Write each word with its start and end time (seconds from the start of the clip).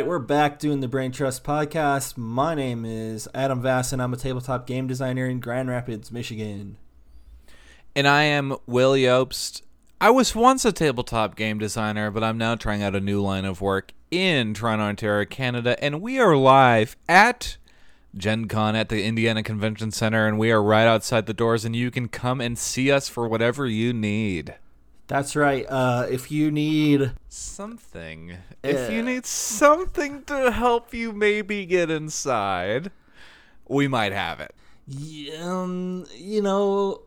right, 0.00 0.08
we're 0.08 0.18
back 0.18 0.58
doing 0.58 0.80
the 0.80 0.88
Brain 0.88 1.12
Trust 1.12 1.44
podcast. 1.44 2.16
My 2.16 2.54
name 2.54 2.86
is 2.86 3.28
Adam 3.34 3.60
Vass, 3.60 3.92
and 3.92 4.00
I'm 4.00 4.14
a 4.14 4.16
tabletop 4.16 4.66
game 4.66 4.86
designer 4.86 5.26
in 5.26 5.40
Grand 5.40 5.68
Rapids, 5.68 6.10
Michigan. 6.10 6.78
And 7.94 8.08
I 8.08 8.22
am 8.22 8.56
Will 8.66 8.94
Jobst. 8.94 9.60
I 10.00 10.08
was 10.08 10.34
once 10.34 10.64
a 10.64 10.72
tabletop 10.72 11.36
game 11.36 11.58
designer, 11.58 12.10
but 12.10 12.24
I'm 12.24 12.38
now 12.38 12.54
trying 12.54 12.82
out 12.82 12.96
a 12.96 13.00
new 13.00 13.20
line 13.20 13.44
of 13.44 13.60
work 13.60 13.92
in 14.10 14.54
Toronto, 14.54 14.84
Ontario, 14.84 15.26
Canada, 15.26 15.76
and 15.84 16.00
we 16.00 16.18
are 16.18 16.34
live 16.34 16.96
at 17.06 17.58
Gen 18.16 18.48
Con 18.48 18.74
at 18.74 18.88
the 18.88 19.04
Indiana 19.04 19.42
Convention 19.42 19.90
Center, 19.90 20.26
and 20.26 20.38
we 20.38 20.50
are 20.50 20.62
right 20.62 20.86
outside 20.86 21.26
the 21.26 21.34
doors, 21.34 21.66
and 21.66 21.76
you 21.76 21.90
can 21.90 22.08
come 22.08 22.40
and 22.40 22.58
see 22.58 22.90
us 22.90 23.10
for 23.10 23.28
whatever 23.28 23.66
you 23.66 23.92
need. 23.92 24.54
That's 25.10 25.34
right. 25.34 25.66
Uh, 25.68 26.06
if 26.08 26.30
you 26.30 26.52
need 26.52 27.10
something, 27.28 28.36
if 28.62 28.92
you 28.92 29.02
need 29.02 29.26
something 29.26 30.22
to 30.26 30.52
help 30.52 30.94
you 30.94 31.10
maybe 31.12 31.66
get 31.66 31.90
inside, 31.90 32.92
we 33.66 33.88
might 33.88 34.12
have 34.12 34.38
it. 34.38 34.54
Um, 35.42 36.06
you 36.14 36.40
know, 36.40 37.02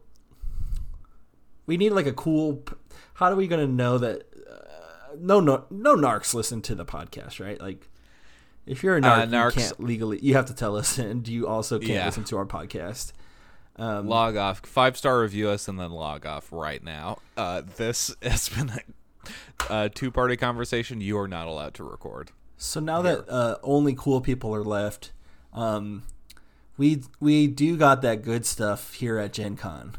we 1.65 1.77
need 1.77 1.91
like 1.91 2.05
a 2.05 2.11
cool. 2.11 2.65
How 3.13 3.27
are 3.27 3.35
we 3.35 3.47
gonna 3.47 3.67
know 3.67 3.97
that? 3.97 4.23
Uh, 4.51 5.15
no, 5.17 5.39
no, 5.39 5.63
no 5.69 5.95
narcs 5.95 6.33
listen 6.33 6.61
to 6.63 6.75
the 6.75 6.83
podcast, 6.83 7.39
right? 7.39 7.61
Like, 7.61 7.87
if 8.65 8.83
you're 8.83 8.97
a 8.97 9.01
narc, 9.01 9.05
uh, 9.05 9.25
narcs, 9.27 9.55
you 9.55 9.61
can't 9.61 9.79
legally. 9.79 10.19
You 10.21 10.33
have 10.33 10.47
to 10.47 10.53
tell 10.53 10.75
us, 10.75 10.97
and 10.97 11.25
you 11.25 11.47
also 11.47 11.79
can't 11.79 11.91
yeah. 11.91 12.05
listen 12.07 12.25
to 12.25 12.35
our 12.35 12.45
podcast. 12.45 13.13
Um, 13.75 14.07
log 14.07 14.37
off, 14.37 14.59
five 14.59 14.97
star 14.97 15.21
review 15.21 15.49
us, 15.49 15.67
and 15.67 15.79
then 15.79 15.91
log 15.91 16.25
off 16.25 16.51
right 16.51 16.83
now. 16.83 17.19
Uh, 17.35 17.63
this 17.75 18.15
has 18.21 18.49
been 18.49 18.69
a, 18.69 19.85
a 19.85 19.89
two 19.89 20.11
party 20.11 20.37
conversation. 20.37 21.01
You 21.01 21.17
are 21.17 21.27
not 21.27 21.47
allowed 21.47 21.73
to 21.75 21.83
record. 21.83 22.31
So 22.57 22.79
now 22.79 23.01
here. 23.01 23.17
that 23.17 23.29
uh, 23.29 23.57
only 23.63 23.95
cool 23.97 24.21
people 24.21 24.53
are 24.53 24.63
left, 24.63 25.11
um, 25.53 26.03
we 26.77 27.01
we 27.19 27.47
do 27.47 27.75
got 27.77 28.01
that 28.03 28.21
good 28.21 28.45
stuff 28.45 28.93
here 28.93 29.17
at 29.17 29.33
Gen 29.33 29.55
Con. 29.55 29.95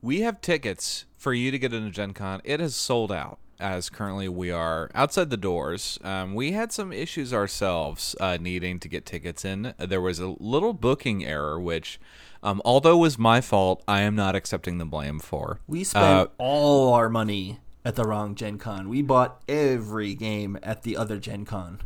We 0.00 0.20
have 0.20 0.40
tickets 0.40 1.06
for 1.16 1.32
you 1.32 1.50
to 1.50 1.58
get 1.58 1.72
into 1.72 1.90
Gen 1.90 2.12
Con. 2.12 2.40
It 2.44 2.60
has 2.60 2.76
sold 2.76 3.10
out 3.10 3.38
as 3.60 3.90
currently 3.90 4.28
we 4.28 4.50
are 4.50 4.90
outside 4.94 5.30
the 5.30 5.36
doors. 5.36 5.98
Um, 6.02 6.34
we 6.34 6.52
had 6.52 6.72
some 6.72 6.92
issues 6.92 7.32
ourselves 7.32 8.14
uh, 8.20 8.38
needing 8.40 8.78
to 8.80 8.88
get 8.88 9.06
tickets 9.06 9.44
in. 9.44 9.74
There 9.78 10.00
was 10.00 10.18
a 10.18 10.34
little 10.38 10.72
booking 10.72 11.24
error, 11.24 11.60
which, 11.60 12.00
um, 12.42 12.62
although 12.64 12.96
was 12.98 13.18
my 13.18 13.40
fault, 13.40 13.82
I 13.88 14.00
am 14.00 14.14
not 14.14 14.34
accepting 14.34 14.78
the 14.78 14.84
blame 14.84 15.18
for. 15.18 15.60
We 15.66 15.84
spent 15.84 16.04
uh, 16.04 16.26
all 16.38 16.92
our 16.94 17.08
money 17.08 17.60
at 17.84 17.96
the 17.96 18.04
wrong 18.04 18.34
Gen 18.34 18.58
Con. 18.58 18.88
We 18.88 19.02
bought 19.02 19.42
every 19.48 20.14
game 20.14 20.58
at 20.62 20.82
the 20.82 20.96
other 20.96 21.18
Gen 21.18 21.44
Con. 21.44 21.80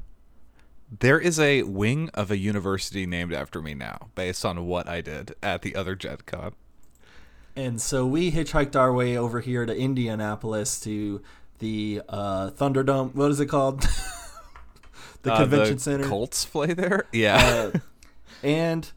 There 1.00 1.18
is 1.18 1.40
a 1.40 1.62
wing 1.62 2.10
of 2.12 2.30
a 2.30 2.36
university 2.36 3.06
named 3.06 3.32
after 3.32 3.62
me 3.62 3.72
now, 3.72 4.08
based 4.14 4.44
on 4.44 4.66
what 4.66 4.86
I 4.86 5.00
did 5.00 5.34
at 5.42 5.62
the 5.62 5.74
other 5.74 5.94
Gen 5.94 6.18
Con. 6.26 6.52
And 7.54 7.80
so 7.80 8.06
we 8.06 8.32
hitchhiked 8.32 8.76
our 8.76 8.92
way 8.92 9.16
over 9.16 9.40
here 9.40 9.66
to 9.66 9.76
Indianapolis 9.76 10.80
to 10.80 11.22
the 11.62 12.02
uh, 12.08 12.50
Thunderdome. 12.50 13.14
What 13.14 13.30
is 13.30 13.40
it 13.40 13.46
called? 13.46 13.80
the 15.22 15.32
uh, 15.32 15.38
convention 15.38 15.76
the 15.76 15.80
center. 15.80 16.08
Colts 16.08 16.44
play 16.44 16.74
there. 16.74 17.06
Yeah, 17.12 17.70
uh, 17.72 17.78
and 18.42 18.90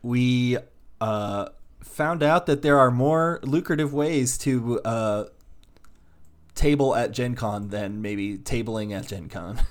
we 0.00 0.56
uh, 1.00 1.48
found 1.80 2.22
out 2.22 2.46
that 2.46 2.62
there 2.62 2.78
are 2.78 2.90
more 2.90 3.40
lucrative 3.42 3.92
ways 3.92 4.38
to 4.38 4.80
uh, 4.82 5.24
table 6.54 6.94
at 6.94 7.10
Gen 7.10 7.34
Con 7.34 7.68
than 7.68 8.00
maybe 8.00 8.38
tabling 8.38 8.96
at 8.96 9.06
Gen 9.08 9.28
Con. 9.28 9.60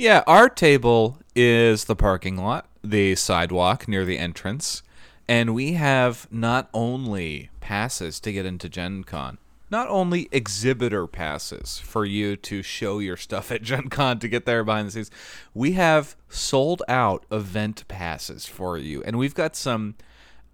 Yeah, 0.00 0.22
our 0.28 0.48
table 0.48 1.18
is 1.34 1.86
the 1.86 1.96
parking 1.96 2.36
lot, 2.36 2.68
the 2.84 3.16
sidewalk 3.16 3.88
near 3.88 4.04
the 4.04 4.16
entrance, 4.16 4.84
and 5.26 5.56
we 5.56 5.72
have 5.72 6.28
not 6.30 6.70
only 6.72 7.50
passes 7.58 8.20
to 8.20 8.32
get 8.32 8.46
into 8.46 8.68
Gen 8.68 9.02
Con, 9.02 9.38
not 9.70 9.88
only 9.88 10.28
exhibitor 10.32 11.06
passes 11.06 11.78
for 11.78 12.04
you 12.04 12.36
to 12.36 12.62
show 12.62 12.98
your 12.98 13.16
stuff 13.16 13.50
at 13.52 13.62
Gen 13.62 13.88
Con 13.88 14.18
to 14.18 14.28
get 14.28 14.46
there 14.46 14.64
behind 14.64 14.88
the 14.88 14.92
scenes, 14.92 15.10
we 15.54 15.72
have 15.72 16.16
sold 16.28 16.82
out 16.88 17.24
event 17.30 17.86
passes 17.88 18.46
for 18.46 18.78
you. 18.78 19.02
And 19.02 19.18
we've 19.18 19.34
got 19.34 19.56
some 19.56 19.96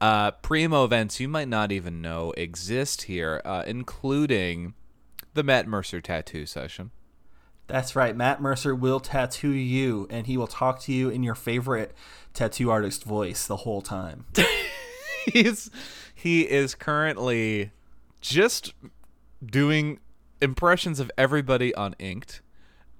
uh, 0.00 0.32
primo 0.32 0.84
events 0.84 1.20
you 1.20 1.28
might 1.28 1.48
not 1.48 1.72
even 1.72 2.02
know 2.02 2.32
exist 2.36 3.02
here, 3.02 3.40
uh, 3.44 3.64
including 3.66 4.74
the 5.34 5.42
Matt 5.42 5.66
Mercer 5.66 6.00
tattoo 6.00 6.46
session. 6.46 6.90
That's 7.66 7.96
right. 7.96 8.14
Matt 8.14 8.42
Mercer 8.42 8.74
will 8.74 9.00
tattoo 9.00 9.50
you, 9.50 10.06
and 10.10 10.26
he 10.26 10.36
will 10.36 10.46
talk 10.46 10.80
to 10.80 10.92
you 10.92 11.08
in 11.08 11.22
your 11.22 11.34
favorite 11.34 11.94
tattoo 12.34 12.70
artist 12.70 13.04
voice 13.04 13.46
the 13.46 13.56
whole 13.56 13.80
time. 13.80 14.26
He's 15.24 15.70
he 16.14 16.42
is 16.42 16.74
currently 16.74 17.70
just 18.20 18.74
doing 19.50 20.00
impressions 20.40 21.00
of 21.00 21.10
everybody 21.16 21.74
on 21.74 21.94
Inked. 21.98 22.40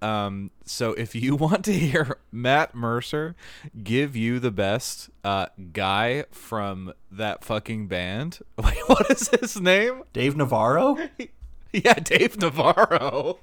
Um, 0.03 0.51
so 0.65 0.93
if 0.93 1.15
you 1.15 1.35
want 1.37 1.65
to 1.65 1.73
hear 1.73 2.19
Matt 2.31 2.75
Mercer 2.75 3.35
give 3.83 4.15
you 4.15 4.39
the 4.39 4.51
best 4.51 5.11
uh, 5.25 5.47
guy 5.73 6.25
from 6.31 6.93
that 7.11 7.45
fucking 7.45 7.89
band, 7.89 8.41
wait, 8.59 8.77
what 8.87 9.11
is 9.11 9.29
his 9.29 9.61
name? 9.61 10.03
Dave 10.13 10.37
Navarro. 10.37 10.97
yeah, 11.73 11.95
Dave 11.95 12.39
Navarro. 12.39 13.39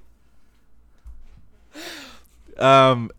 um, 2.57 3.09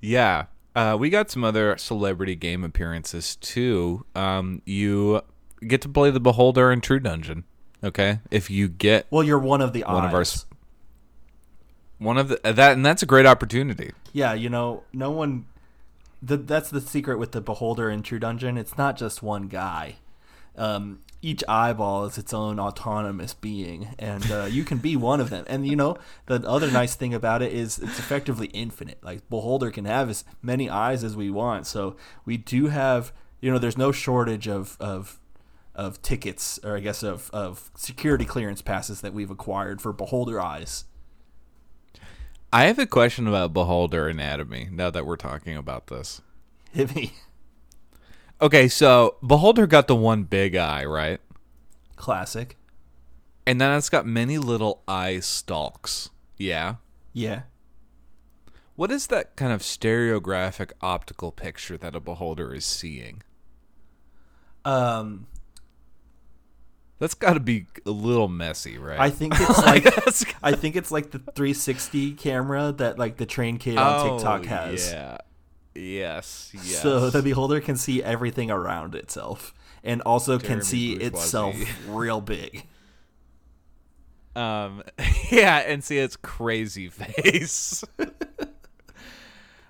yeah. 0.00 0.46
Uh, 0.76 0.96
we 0.98 1.08
got 1.08 1.30
some 1.30 1.44
other 1.44 1.78
celebrity 1.78 2.34
game 2.34 2.64
appearances 2.64 3.36
too. 3.36 4.04
Um, 4.16 4.60
you 4.64 5.22
get 5.66 5.80
to 5.82 5.88
play 5.88 6.10
the 6.10 6.20
Beholder 6.20 6.72
in 6.72 6.80
True 6.80 6.98
Dungeon. 6.98 7.44
Okay, 7.84 8.20
if 8.30 8.50
you 8.50 8.68
get 8.68 9.06
well, 9.10 9.22
you're 9.22 9.38
one 9.38 9.60
of 9.60 9.74
the 9.74 9.82
one 9.82 10.06
of 10.06 10.14
our 10.14 10.24
one 11.98 12.16
of 12.16 12.28
the 12.28 12.40
that 12.42 12.72
and 12.72 12.84
that's 12.84 13.02
a 13.02 13.06
great 13.06 13.26
opportunity. 13.26 13.92
Yeah, 14.12 14.32
you 14.32 14.48
know, 14.48 14.84
no 14.92 15.10
one. 15.10 15.46
The, 16.22 16.38
that's 16.38 16.70
the 16.70 16.80
secret 16.80 17.18
with 17.18 17.32
the 17.32 17.42
beholder 17.42 17.90
in 17.90 18.02
True 18.02 18.18
Dungeon. 18.18 18.56
It's 18.56 18.78
not 18.78 18.96
just 18.96 19.22
one 19.22 19.48
guy. 19.48 19.96
Um, 20.56 21.00
each 21.20 21.44
eyeball 21.46 22.06
is 22.06 22.16
its 22.16 22.32
own 22.32 22.58
autonomous 22.58 23.34
being, 23.34 23.94
and 23.98 24.30
uh, 24.30 24.44
you 24.44 24.64
can 24.64 24.78
be 24.78 24.96
one 25.10 25.20
of 25.20 25.28
them. 25.28 25.44
And 25.46 25.66
you 25.66 25.76
know, 25.76 25.98
the 26.24 26.36
other 26.48 26.70
nice 26.70 26.94
thing 26.94 27.12
about 27.12 27.42
it 27.42 27.52
is 27.52 27.78
it's 27.78 27.98
effectively 27.98 28.46
infinite. 28.48 28.98
Like 29.02 29.28
Beholder 29.28 29.70
can 29.70 29.84
have 29.84 30.08
as 30.08 30.24
many 30.40 30.70
eyes 30.70 31.04
as 31.04 31.16
we 31.16 31.28
want. 31.28 31.66
So 31.66 31.96
we 32.24 32.38
do 32.38 32.68
have, 32.68 33.12
you 33.42 33.52
know, 33.52 33.58
there's 33.58 33.76
no 33.76 33.92
shortage 33.92 34.48
of 34.48 34.78
of 34.80 35.18
of 35.74 36.00
tickets, 36.02 36.60
or 36.62 36.76
I 36.76 36.80
guess 36.80 37.02
of, 37.02 37.30
of 37.32 37.70
security 37.74 38.24
clearance 38.24 38.62
passes 38.62 39.00
that 39.00 39.12
we've 39.12 39.30
acquired 39.30 39.80
for 39.80 39.92
Beholder 39.92 40.40
Eyes. 40.40 40.84
I 42.52 42.64
have 42.64 42.78
a 42.78 42.86
question 42.86 43.26
about 43.26 43.52
Beholder 43.52 44.08
Anatomy 44.08 44.68
now 44.70 44.90
that 44.90 45.04
we're 45.04 45.16
talking 45.16 45.56
about 45.56 45.88
this. 45.88 46.22
Hit 46.72 46.94
me. 46.94 47.14
Okay, 48.40 48.68
so 48.68 49.16
Beholder 49.26 49.66
got 49.66 49.88
the 49.88 49.96
one 49.96 50.24
big 50.24 50.54
eye, 50.54 50.84
right? 50.84 51.20
Classic. 51.96 52.56
And 53.46 53.60
then 53.60 53.76
it's 53.76 53.90
got 53.90 54.06
many 54.06 54.38
little 54.38 54.82
eye 54.86 55.20
stalks. 55.20 56.10
Yeah. 56.36 56.76
Yeah. 57.12 57.42
What 58.76 58.90
is 58.90 59.06
that 59.08 59.36
kind 59.36 59.52
of 59.52 59.60
stereographic 59.60 60.72
optical 60.80 61.30
picture 61.30 61.76
that 61.78 61.94
a 61.94 62.00
beholder 62.00 62.52
is 62.54 62.64
seeing? 62.64 63.22
Um 64.64 65.26
that's 67.04 67.12
got 67.12 67.34
to 67.34 67.40
be 67.40 67.66
a 67.84 67.90
little 67.90 68.28
messy, 68.28 68.78
right? 68.78 68.98
I 68.98 69.10
think 69.10 69.34
it's 69.38 69.58
like 69.58 69.86
I 70.42 70.52
think 70.52 70.74
it's 70.74 70.90
like 70.90 71.10
the 71.10 71.18
360 71.18 72.12
camera 72.12 72.72
that 72.78 72.98
like 72.98 73.18
the 73.18 73.26
train 73.26 73.58
kid 73.58 73.76
on 73.76 74.08
oh, 74.08 74.16
TikTok 74.16 74.46
has. 74.46 74.90
Yeah. 74.90 75.18
Yes, 75.74 76.50
yes. 76.54 76.80
So 76.80 77.10
the 77.10 77.20
beholder 77.20 77.60
can 77.60 77.76
see 77.76 78.02
everything 78.02 78.50
around 78.50 78.94
itself 78.94 79.52
and 79.82 80.00
also 80.02 80.38
Jeremy 80.38 80.48
can 80.48 80.64
see 80.64 80.94
itself 80.94 81.56
real 81.88 82.22
big. 82.22 82.64
Um 84.34 84.82
yeah, 85.30 85.58
and 85.58 85.84
see 85.84 85.98
its 85.98 86.16
crazy 86.16 86.88
face. 86.88 87.84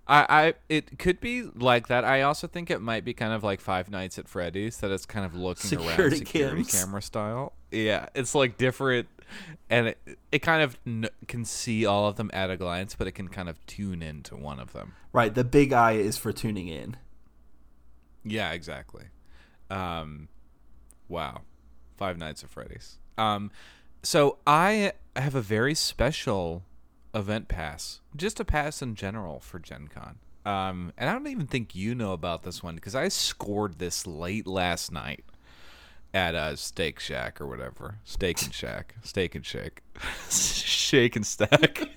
I, 0.07 0.27
I 0.29 0.55
it 0.69 0.99
could 0.99 1.21
be 1.21 1.43
like 1.43 1.89
that. 1.89 2.05
I 2.05 2.23
also 2.23 2.47
think 2.47 2.71
it 2.71 2.81
might 2.81 3.05
be 3.05 3.15
kind 3.15 3.33
of 3.33 3.43
like 3.43 3.61
Five 3.61 3.91
Nights 3.91 4.19
at 4.19 4.29
Freddy's 4.29 4.79
that 4.79 4.91
it's 4.91 5.07
kind 5.07 5.25
of 5.25 5.35
looking 5.35 5.69
security 5.69 6.03
around 6.03 6.17
security 6.17 6.65
cams. 6.65 6.85
camera 6.85 7.03
style. 7.03 7.53
Yeah, 7.71 8.07
it's 8.15 8.35
like 8.35 8.59
different, 8.59 9.09
and 9.71 9.89
it, 9.89 10.19
it 10.31 10.39
kind 10.41 10.63
of 10.63 10.77
n- 10.87 11.09
can 11.27 11.45
see 11.45 11.87
all 11.87 12.07
of 12.07 12.17
them 12.17 12.31
at 12.35 12.51
a 12.51 12.57
glance, 12.57 12.95
but 12.95 13.07
it 13.07 13.13
can 13.13 13.29
kind 13.29 13.49
of 13.49 13.65
tune 13.67 14.03
into 14.03 14.37
one 14.37 14.61
of 14.61 14.73
them. 14.73 14.93
Right, 15.13 15.35
the 15.35 15.45
big 15.45 15.73
eye 15.73 15.93
is 15.93 16.19
for 16.19 16.33
tuning 16.33 16.69
in. 16.69 16.97
Yeah, 18.25 18.53
exactly. 18.53 19.05
Um, 19.71 20.29
wow, 21.09 21.43
Five 21.97 22.19
Nights 22.19 22.45
at 22.45 22.51
Freddy's. 22.51 22.99
Um, 23.17 23.51
so 24.03 24.39
I 24.47 24.93
have 25.17 25.35
a 25.35 25.41
very 25.41 25.75
special 25.75 26.63
event 27.15 27.49
pass, 27.49 28.01
just 28.17 28.41
a 28.41 28.45
pass 28.45 28.83
in 28.83 28.95
general 28.95 29.41
for 29.41 29.59
Gen 29.59 29.89
Con. 29.89 30.19
Um, 30.45 30.93
and 30.99 31.09
I 31.09 31.13
don't 31.15 31.27
even 31.29 31.47
think 31.47 31.75
you 31.75 31.95
know 31.95 32.13
about 32.13 32.43
this 32.43 32.63
one 32.63 32.75
because 32.75 32.95
I 32.95 33.09
scored 33.09 33.79
this 33.79 34.07
late 34.07 34.47
last 34.47 34.93
night 34.93 35.25
at 36.13 36.35
a 36.35 36.57
Steak 36.57 37.01
Shack 37.01 37.41
or 37.41 37.47
whatever. 37.47 37.99
Steak 38.05 38.43
and 38.43 38.53
Shack. 38.53 38.95
Steak 39.03 39.35
and 39.35 39.45
Shake. 39.45 39.81
Shake 40.31 41.17
and 41.17 41.27
Stack. 41.27 41.89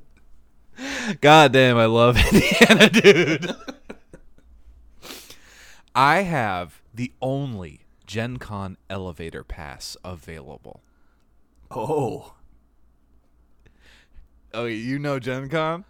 God 1.20 1.52
damn, 1.52 1.76
I 1.76 1.86
love 1.86 2.16
Indiana, 2.16 2.88
dude. 2.88 3.54
I 5.94 6.22
have 6.22 6.80
the 6.94 7.12
only 7.20 7.80
Gen 8.06 8.36
Con 8.38 8.76
elevator 8.88 9.44
pass 9.44 9.96
available. 10.04 10.82
Oh. 11.70 12.34
Oh, 14.58 14.64
you 14.64 14.98
know 14.98 15.20
Gen 15.20 15.48
Con? 15.48 15.84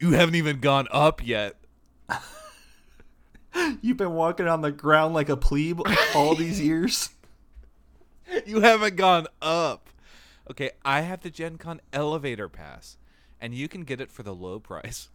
You 0.00 0.12
haven't 0.12 0.34
even 0.34 0.60
gone 0.60 0.88
up 0.90 1.22
yet. 1.22 1.56
You've 3.82 3.98
been 3.98 4.14
walking 4.14 4.48
on 4.48 4.62
the 4.62 4.72
ground 4.72 5.12
like 5.12 5.28
a 5.28 5.36
plebe 5.36 5.82
all 6.14 6.34
these 6.34 6.58
years. 6.64 7.10
You 8.46 8.62
haven't 8.62 8.96
gone 8.96 9.26
up. 9.42 9.90
Okay, 10.50 10.70
I 10.86 11.02
have 11.02 11.20
the 11.20 11.28
Gen 11.28 11.58
Con 11.58 11.82
elevator 11.92 12.48
pass, 12.48 12.96
and 13.42 13.54
you 13.54 13.68
can 13.68 13.84
get 13.84 14.00
it 14.00 14.10
for 14.10 14.22
the 14.22 14.34
low 14.34 14.58
price 14.58 15.10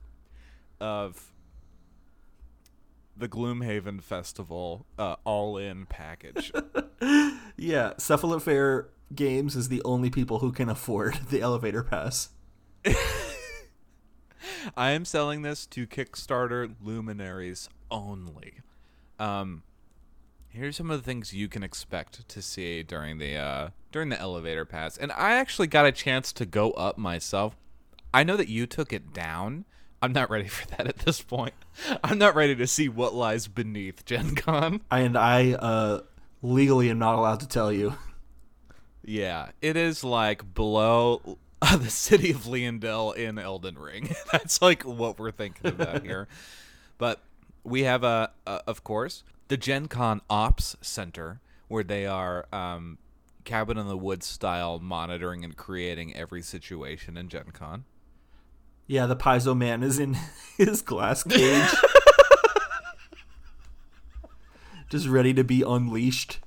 of 0.80 1.31
the 3.18 3.28
Gloomhaven 3.28 4.04
Festival 4.04 4.86
uh, 5.00 5.16
all 5.24 5.57
in 5.57 5.88
package. 5.88 6.51
Yeah, 7.57 7.94
Cephalofair 7.98 8.86
Games 9.13 9.56
is 9.56 9.69
the 9.69 9.81
only 9.84 10.10
people 10.10 10.40
who 10.40 10.51
can 10.51 10.69
afford 10.69 11.19
the 11.30 11.42
elevator 11.42 11.84
pass. 11.84 12.30
I 14.77 14.91
am 14.91 15.06
selling 15.06 15.41
this 15.41 15.65
to 15.68 15.88
Kickstarter 15.88 16.75
luminaries 16.81 17.69
only. 17.89 18.59
Um, 19.19 19.63
here's 20.50 20.75
some 20.75 20.91
of 20.91 21.00
the 21.00 21.06
things 21.06 21.33
you 21.33 21.47
can 21.47 21.63
expect 21.63 22.27
to 22.27 22.41
see 22.41 22.83
during 22.83 23.18
the 23.18 23.35
uh, 23.35 23.69
during 23.91 24.09
the 24.09 24.19
elevator 24.19 24.65
pass, 24.65 24.97
and 24.97 25.12
I 25.12 25.33
actually 25.33 25.68
got 25.68 25.85
a 25.85 25.91
chance 25.91 26.31
to 26.33 26.45
go 26.45 26.71
up 26.71 26.97
myself. 26.97 27.56
I 28.13 28.24
know 28.24 28.38
that 28.38 28.50
you 28.50 28.68
took 28.68 28.94
it 28.94 29.13
down. 29.13 29.65
I'm 30.01 30.13
not 30.13 30.30
ready 30.30 30.47
for 30.47 30.68
that 30.68 30.85
at 30.85 31.00
this 31.00 31.21
point. 31.21 31.53
I'm 32.03 32.18
not 32.18 32.35
ready 32.35 32.56
to 32.56 32.68
see 32.68 32.89
what 32.89 33.13
lies 33.13 33.47
beneath 33.47 34.06
Gen 34.06 34.35
Con. 34.35 34.81
And 34.91 35.18
I 35.18 35.53
uh, 35.53 36.01
legally 36.41 36.89
am 36.89 37.00
not 37.00 37.15
allowed 37.15 37.39
to 37.39 37.47
tell 37.47 37.71
you. 37.71 37.95
Yeah, 39.03 39.50
it 39.62 39.75
is 39.75 40.03
like 40.03 40.53
below 40.53 41.38
uh, 41.71 41.77
the 41.77 41.89
city 41.89 42.31
of 42.31 42.42
Leyndell 42.42 43.15
in 43.15 43.39
Elden 43.39 43.77
Ring. 43.77 44.13
That's 44.31 44.62
like 44.62 44.83
what 44.83 45.18
we're 45.18 45.31
thinking 45.31 45.68
about 45.68 46.04
here. 46.04 46.27
But 47.00 47.21
we 47.63 47.81
have 47.83 48.04
a, 48.04 48.31
a, 48.45 48.62
of 48.68 48.83
course, 48.83 49.24
the 49.48 49.57
Gen 49.57 49.88
Con 49.88 50.21
Ops 50.30 50.77
Center 50.80 51.42
where 51.68 51.83
they 51.83 52.06
are 52.06 52.45
um, 52.54 53.00
cabin 53.44 53.80
in 53.80 53.88
the 53.88 53.98
woods 53.98 54.27
style 54.27 54.80
monitoring 54.80 55.44
and 55.44 55.57
creating 55.57 56.15
every 56.15 56.44
situation 56.44 57.18
in 57.18 57.30
Gen 57.30 57.48
Con. 57.51 57.86
Yeah, 58.86 59.07
the 59.07 59.16
Paizo 59.16 59.57
man 59.57 59.81
is 59.81 59.98
in 59.98 60.16
his 60.56 60.83
glass 60.83 61.24
cage. 61.24 61.68
Just 64.89 65.07
ready 65.07 65.33
to 65.33 65.44
be 65.44 65.63
unleashed. 65.63 66.39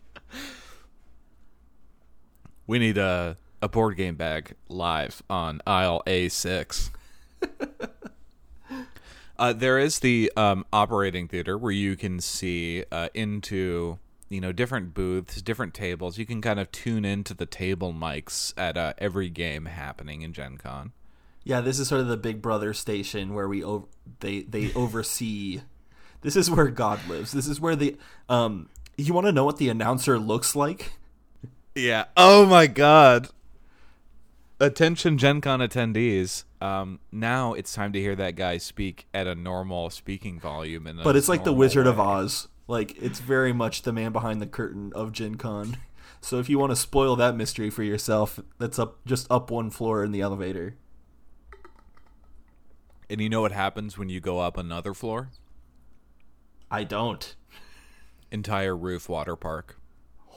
We 2.69 2.79
need 2.79 2.97
a 2.97 3.37
a 3.67 3.69
board 3.69 3.97
game 3.97 4.15
bag 4.15 4.55
live 4.69 5.25
on 5.29 5.61
aisle 5.67 6.01
A6. 6.07 6.91
uh, 9.41 9.53
there 9.53 9.77
is 9.77 9.99
the 9.99 10.31
um, 10.37 10.65
operating 10.73 11.27
theater 11.27 11.59
where 11.59 11.73
you 11.73 11.97
can 11.97 12.21
see 12.21 12.85
uh, 12.93 13.09
into 13.13 13.99
you 14.29 14.41
know 14.41 14.53
different 14.53 14.95
booths, 14.95 15.43
different 15.43 15.75
tables. 15.75 16.17
You 16.17 16.25
can 16.25 16.41
kind 16.41 16.61
of 16.61 16.71
tune 16.71 17.05
into 17.05 17.35
the 17.35 17.45
table 17.45 17.93
mics 17.93 18.55
at 18.57 18.77
uh, 18.77 18.93
every 18.99 19.31
game 19.31 19.65
happening 19.65 20.23
in 20.23 20.33
Gen 20.33 20.59
Con. 20.59 20.93
Yeah, 21.43 21.61
this 21.61 21.81
is 21.81 21.89
sort 21.89 22.03
of 22.03 22.07
the 22.07 22.17
Big 22.17 22.41
Brother 22.41 22.73
station 22.73 23.35
where 23.35 23.49
we 23.49 23.65
ov- 23.65 23.89
they 24.21 24.43
they 24.43 24.73
oversee. 24.75 25.62
This 26.23 26.35
is 26.35 26.51
where 26.51 26.69
God 26.69 27.07
lives. 27.07 27.31
This 27.31 27.47
is 27.47 27.61
where 27.61 27.77
the 27.77 27.97
um. 28.29 28.69
You 28.97 29.12
want 29.12 29.27
to 29.27 29.33
know 29.33 29.45
what 29.45 29.59
the 29.59 29.69
announcer 29.69 30.19
looks 30.19 30.57
like? 30.57 30.93
Yeah. 31.77 32.07
Oh 32.17 32.47
my 32.47 32.67
God. 32.67 33.29
Attention, 34.58 35.19
Gen 35.19 35.43
Con 35.43 35.61
attendees. 35.61 36.44
Um, 36.62 37.00
now 37.12 37.53
it's 37.53 37.75
time 37.75 37.93
to 37.93 38.00
hear 38.00 38.17
that 38.17 38.37
guy 38.37 38.56
speak 38.56 39.06
at 39.12 39.26
a 39.26 39.35
normal 39.35 39.91
speaking 39.91 40.41
volume. 40.41 40.87
In 40.87 41.00
But 41.03 41.14
it's 41.14 41.29
like 41.29 41.44
the 41.44 41.53
Wizard 41.53 41.87
of. 41.87 42.00
Oz. 42.00 42.49
Like 42.67 42.97
it's 43.00 43.20
very 43.20 43.53
much 43.53 43.82
the 43.82 43.93
man 43.93 44.12
behind 44.12 44.41
the 44.41 44.47
curtain 44.47 44.93
of 44.94 45.12
Gen 45.12 45.37
Con. 45.37 45.76
So 46.20 46.38
if 46.38 46.49
you 46.49 46.58
want 46.58 46.73
to 46.73 46.76
spoil 46.76 47.14
that 47.17 47.37
mystery 47.37 47.70
for 47.70 47.82
yourself, 47.82 48.41
that's 48.58 48.79
up 48.79 49.05
just 49.05 49.31
up 49.31 49.50
one 49.50 49.70
floor 49.70 50.03
in 50.03 50.11
the 50.11 50.23
elevator. 50.23 50.76
And 53.09 53.20
you 53.20 53.29
know 53.29 53.43
what 53.43 53.52
happens 53.52 53.97
when 53.97 54.09
you 54.09 54.20
go 54.20 54.41
up 54.41 54.56
another 54.56 54.94
floor? 54.94 55.31
I 56.70 56.82
don't. 56.82 57.37
Entire 58.32 58.76
roof 58.76 59.09
water 59.09 59.37
park. 59.37 59.79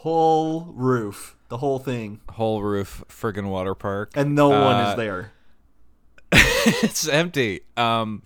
Whole 0.04 0.72
roof, 0.76 1.36
the 1.50 1.58
whole 1.58 1.78
thing, 1.80 2.22
Whole 2.30 2.62
roof 2.64 3.04
friggin' 3.10 3.50
water 3.50 3.76
park. 3.76 4.12
and 4.16 4.34
no 4.34 4.48
one 4.50 4.76
Uh, 4.76 4.90
is 4.92 4.96
there. 4.96 5.32
it's 6.32 7.08
empty. 7.08 7.62
Um, 7.76 8.24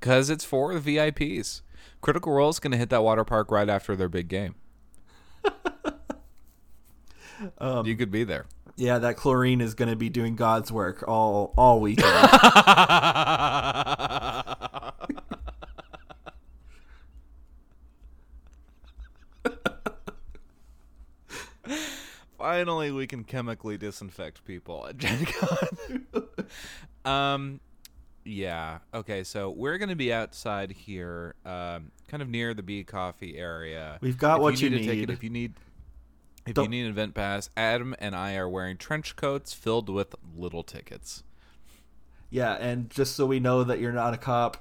cause 0.00 0.28
it's 0.28 0.44
for 0.44 0.78
the 0.78 0.96
VIPs. 0.96 1.62
Critical 2.02 2.32
Role's 2.32 2.58
gonna 2.58 2.76
hit 2.76 2.90
that 2.90 3.02
water 3.02 3.24
park 3.24 3.50
right 3.50 3.68
after 3.70 3.96
their 3.96 4.08
big 4.08 4.28
game. 4.28 4.54
Um, 7.58 7.86
you 7.86 7.96
could 7.96 8.12
be 8.12 8.22
there. 8.22 8.46
Yeah, 8.76 8.98
that 9.00 9.16
chlorine 9.16 9.60
is 9.60 9.74
going 9.74 9.88
to 9.90 9.96
be 9.96 10.08
doing 10.08 10.36
God's 10.36 10.70
work 10.70 11.02
all 11.08 11.52
all 11.56 11.80
weekend. 11.80 12.06
Finally, 22.52 22.90
we 22.90 23.06
can 23.06 23.24
chemically 23.24 23.78
disinfect 23.78 24.44
people 24.44 24.86
at 24.86 24.98
Gen 24.98 25.24
Con. 25.24 26.26
um, 27.10 27.60
yeah. 28.24 28.78
Okay, 28.92 29.24
so 29.24 29.48
we're 29.50 29.78
gonna 29.78 29.96
be 29.96 30.12
outside 30.12 30.70
here, 30.70 31.34
um, 31.46 31.90
kind 32.08 32.22
of 32.22 32.28
near 32.28 32.52
the 32.52 32.62
Bee 32.62 32.84
Coffee 32.84 33.38
area. 33.38 33.96
We've 34.02 34.18
got 34.18 34.40
what 34.42 34.60
you 34.60 34.68
need. 34.68 34.82
a 34.82 34.84
ticket, 34.84 35.08
need. 35.08 35.10
if 35.10 35.24
you 35.24 35.30
need, 35.30 35.54
if 36.46 36.52
Don't- 36.52 36.64
you 36.64 36.68
need 36.70 36.82
an 36.84 36.90
event 36.90 37.14
pass, 37.14 37.48
Adam 37.56 37.94
and 37.98 38.14
I 38.14 38.34
are 38.34 38.48
wearing 38.48 38.76
trench 38.76 39.16
coats 39.16 39.54
filled 39.54 39.88
with 39.88 40.14
little 40.36 40.62
tickets. 40.62 41.22
yeah, 42.28 42.52
and 42.60 42.90
just 42.90 43.16
so 43.16 43.24
we 43.24 43.40
know 43.40 43.64
that 43.64 43.80
you're 43.80 43.92
not 43.92 44.12
a 44.12 44.18
cop, 44.18 44.58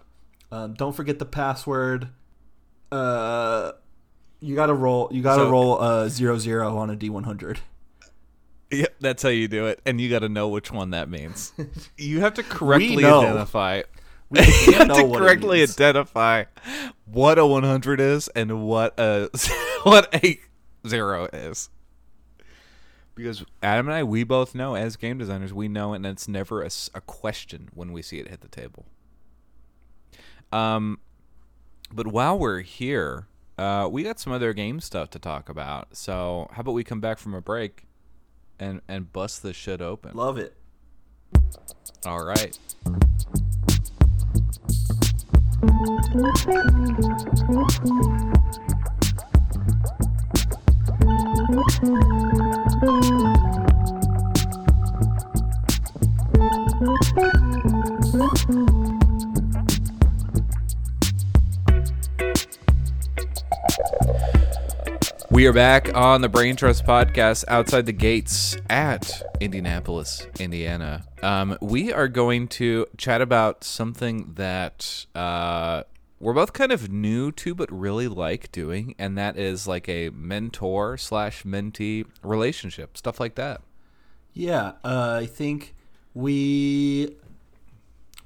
um, 0.49 0.75
don't 0.75 0.95
forget 0.95 1.19
the 1.19 1.25
password. 1.25 2.07
Uh, 2.89 3.73
you 4.39 4.55
gotta 4.55 4.73
roll. 4.73 5.09
You 5.11 5.21
gotta 5.21 5.43
So- 5.43 5.51
roll 5.51 5.81
uh 5.81 6.07
zero 6.07 6.37
zero 6.37 6.77
on 6.77 6.89
a 6.89 6.95
D 6.95 7.09
one 7.09 7.25
hundred. 7.25 7.59
Yep, 8.71 8.95
that's 9.01 9.23
how 9.23 9.29
you 9.29 9.47
do 9.49 9.67
it, 9.67 9.81
and 9.85 9.99
you 9.99 10.09
got 10.09 10.19
to 10.19 10.29
know 10.29 10.47
which 10.47 10.71
one 10.71 10.91
that 10.91 11.09
means. 11.09 11.51
you 11.97 12.21
have 12.21 12.35
to 12.35 12.43
correctly 12.43 13.03
know. 13.03 13.21
identify. 13.21 13.81
We 14.29 14.39
you 14.65 14.73
have 14.73 14.87
know 14.87 14.95
to 14.95 15.03
what 15.03 15.19
correctly 15.19 15.61
identify 15.61 16.45
what 17.05 17.37
a 17.37 17.45
100 17.45 17.99
is 17.99 18.29
and 18.29 18.65
what 18.65 18.97
a 18.97 19.29
what 19.83 20.13
a 20.15 20.39
zero 20.87 21.27
is. 21.33 21.69
Because 23.13 23.43
Adam 23.61 23.89
and 23.89 23.95
I, 23.95 24.03
we 24.03 24.23
both 24.23 24.55
know 24.55 24.75
as 24.75 24.95
game 24.95 25.17
designers, 25.17 25.53
we 25.53 25.67
know, 25.67 25.93
and 25.93 26.05
it's 26.05 26.29
never 26.29 26.63
a 26.63 27.01
question 27.01 27.69
when 27.73 27.91
we 27.91 28.01
see 28.01 28.19
it 28.19 28.29
hit 28.29 28.39
the 28.39 28.47
table. 28.47 28.85
Um, 30.53 30.99
but 31.91 32.07
while 32.07 32.39
we're 32.39 32.61
here, 32.61 33.27
uh, 33.57 33.89
we 33.91 34.03
got 34.03 34.17
some 34.17 34.31
other 34.31 34.53
game 34.53 34.79
stuff 34.79 35.09
to 35.09 35.19
talk 35.19 35.49
about. 35.49 35.95
So 35.97 36.47
how 36.53 36.61
about 36.61 36.71
we 36.71 36.85
come 36.85 37.01
back 37.01 37.19
from 37.19 37.33
a 37.33 37.41
break 37.41 37.85
and 38.61 38.79
and 38.87 39.11
bust 39.11 39.43
this 39.43 39.57
shit 39.57 39.81
open? 39.81 40.11
Love 40.15 40.37
it. 40.37 40.55
All 42.05 42.23
right. 42.23 42.57
We 65.41 65.47
are 65.47 65.53
back 65.53 65.95
on 65.95 66.21
the 66.21 66.29
Brain 66.29 66.55
Trust 66.55 66.85
podcast 66.85 67.45
outside 67.47 67.87
the 67.87 67.91
gates 67.91 68.55
at 68.69 69.23
Indianapolis, 69.39 70.27
Indiana. 70.39 71.03
Um, 71.23 71.57
we 71.59 71.91
are 71.91 72.07
going 72.07 72.47
to 72.49 72.85
chat 72.95 73.21
about 73.21 73.63
something 73.63 74.33
that 74.35 75.07
uh, 75.15 75.81
we're 76.19 76.35
both 76.35 76.53
kind 76.53 76.71
of 76.71 76.91
new 76.91 77.31
to, 77.31 77.55
but 77.55 77.71
really 77.71 78.07
like 78.07 78.51
doing, 78.51 78.93
and 78.99 79.17
that 79.17 79.35
is 79.35 79.67
like 79.67 79.89
a 79.89 80.11
mentor 80.11 80.95
slash 80.95 81.41
mentee 81.41 82.05
relationship, 82.21 82.95
stuff 82.95 83.19
like 83.19 83.33
that. 83.33 83.61
Yeah, 84.33 84.73
uh, 84.83 85.17
I 85.21 85.25
think 85.25 85.73
we 86.13 87.15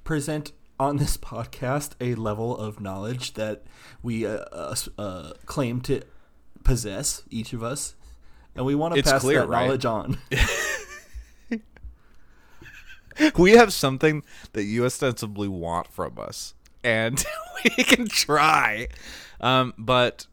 present 0.03 0.51
on 0.77 0.97
this 0.97 1.15
podcast 1.31 1.93
a 2.01 2.15
level 2.15 2.57
of 2.57 2.81
knowledge 2.81 3.35
that 3.35 3.63
we 4.03 4.25
uh, 4.25 4.39
uh, 4.51 4.75
uh, 4.97 5.31
claim 5.45 5.79
to 5.79 6.01
possess, 6.65 7.23
each 7.29 7.53
of 7.53 7.63
us, 7.63 7.95
and 8.55 8.65
we 8.65 8.75
want 8.75 8.95
to 8.95 8.99
It's 8.99 9.11
pass 9.11 9.21
clear, 9.21 9.41
that 9.41 9.47
right? 9.47 9.65
knowledge 9.65 9.85
on. 9.85 10.17
we 13.37 13.51
have 13.51 13.71
something 13.71 14.23
that 14.53 14.63
you 14.63 14.85
ostensibly 14.85 15.47
want 15.47 15.87
from 15.87 16.17
us, 16.19 16.53
and 16.83 17.23
we 17.63 17.83
can 17.83 18.07
try. 18.07 18.87
Um, 19.39 19.73
but 19.77 20.27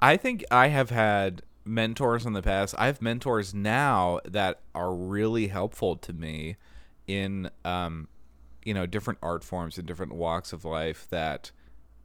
I 0.00 0.16
think 0.16 0.44
I 0.50 0.68
have 0.68 0.90
had 0.90 1.42
mentors 1.64 2.26
in 2.26 2.32
the 2.32 2.42
past. 2.42 2.74
I 2.78 2.86
have 2.86 3.00
mentors 3.00 3.54
now 3.54 4.20
that 4.24 4.60
are 4.74 4.94
really 4.94 5.48
helpful 5.48 5.96
to 5.96 6.12
me 6.12 6.56
in, 7.06 7.50
um, 7.64 8.08
you 8.64 8.74
know, 8.74 8.86
different 8.86 9.18
art 9.22 9.44
forms 9.44 9.78
and 9.78 9.86
different 9.86 10.14
walks 10.14 10.52
of 10.52 10.64
life 10.64 11.06
that 11.10 11.50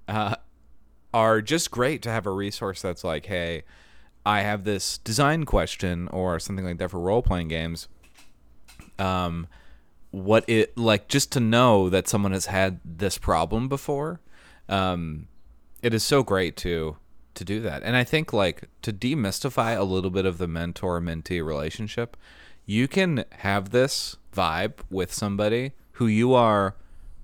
uh, 0.07 0.35
are 1.13 1.41
just 1.41 1.71
great 1.71 2.01
to 2.03 2.09
have 2.09 2.25
a 2.25 2.31
resource 2.31 2.81
that's 2.81 3.03
like, 3.03 3.25
hey, 3.25 3.63
I 4.25 4.41
have 4.41 4.63
this 4.63 4.99
design 4.99 5.45
question 5.45 6.07
or 6.09 6.39
something 6.39 6.65
like 6.65 6.77
that 6.77 6.91
for 6.91 6.99
role 6.99 7.21
playing 7.21 7.47
games. 7.47 7.87
Um, 8.99 9.47
what 10.11 10.43
it 10.47 10.77
like 10.77 11.07
just 11.07 11.31
to 11.31 11.39
know 11.39 11.89
that 11.89 12.07
someone 12.07 12.33
has 12.33 12.45
had 12.45 12.79
this 12.83 13.17
problem 13.17 13.67
before 13.69 14.19
um 14.67 15.27
it 15.81 15.93
is 15.93 16.03
so 16.03 16.21
great 16.21 16.55
to 16.57 16.97
to 17.33 17.45
do 17.45 17.61
that 17.61 17.81
and 17.83 17.95
i 17.95 18.03
think 18.03 18.33
like 18.33 18.67
to 18.81 18.91
demystify 18.91 19.75
a 19.75 19.83
little 19.83 20.09
bit 20.09 20.25
of 20.25 20.37
the 20.37 20.47
mentor 20.47 20.99
mentee 20.99 21.43
relationship 21.43 22.17
you 22.65 22.87
can 22.87 23.23
have 23.39 23.69
this 23.69 24.17
vibe 24.35 24.73
with 24.89 25.13
somebody 25.13 25.71
who 25.93 26.07
you 26.07 26.33
are 26.33 26.75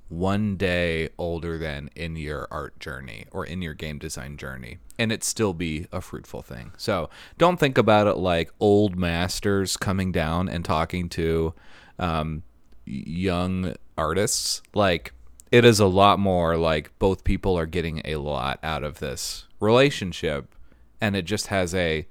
one 0.10 0.56
day 0.56 1.10
older 1.18 1.58
than 1.58 1.90
in 1.96 2.16
your 2.16 2.48
art 2.50 2.80
journey 2.80 3.26
or 3.32 3.46
in 3.46 3.62
your 3.62 3.74
game 3.74 4.00
design 4.00 4.38
journey 4.38 4.78
and 4.98 5.12
it 5.12 5.24
still 5.24 5.54
be 5.54 5.88
a 5.92 6.02
fruitful 6.02 6.42
thing. 6.42 6.72
So 6.78 7.10
don't 7.38 7.60
think 7.60 7.78
about 7.78 8.08
it 8.08 8.18
like 8.18 8.52
old 8.60 8.96
masters 8.96 9.78
coming 9.78 10.12
down 10.12 10.50
and 10.50 10.64
talking 10.64 11.10
to 11.10 11.54
um, 12.00 12.44
young 12.86 13.76
artists. 13.98 14.62
Like 14.74 15.14
it 15.52 15.66
is 15.66 15.80
a 15.80 15.86
lot 15.86 16.20
more 16.20 16.58
like 16.58 16.98
both 17.00 17.24
people 17.24 17.58
are 17.58 17.66
getting 17.66 18.02
a 18.06 18.16
lot 18.16 18.60
out 18.64 18.84
of 18.84 19.00
this 19.00 19.46
relationship 19.60 20.56
and 21.02 21.16
it 21.16 21.24
just 21.24 21.48
has 21.48 21.74
a 21.74 22.08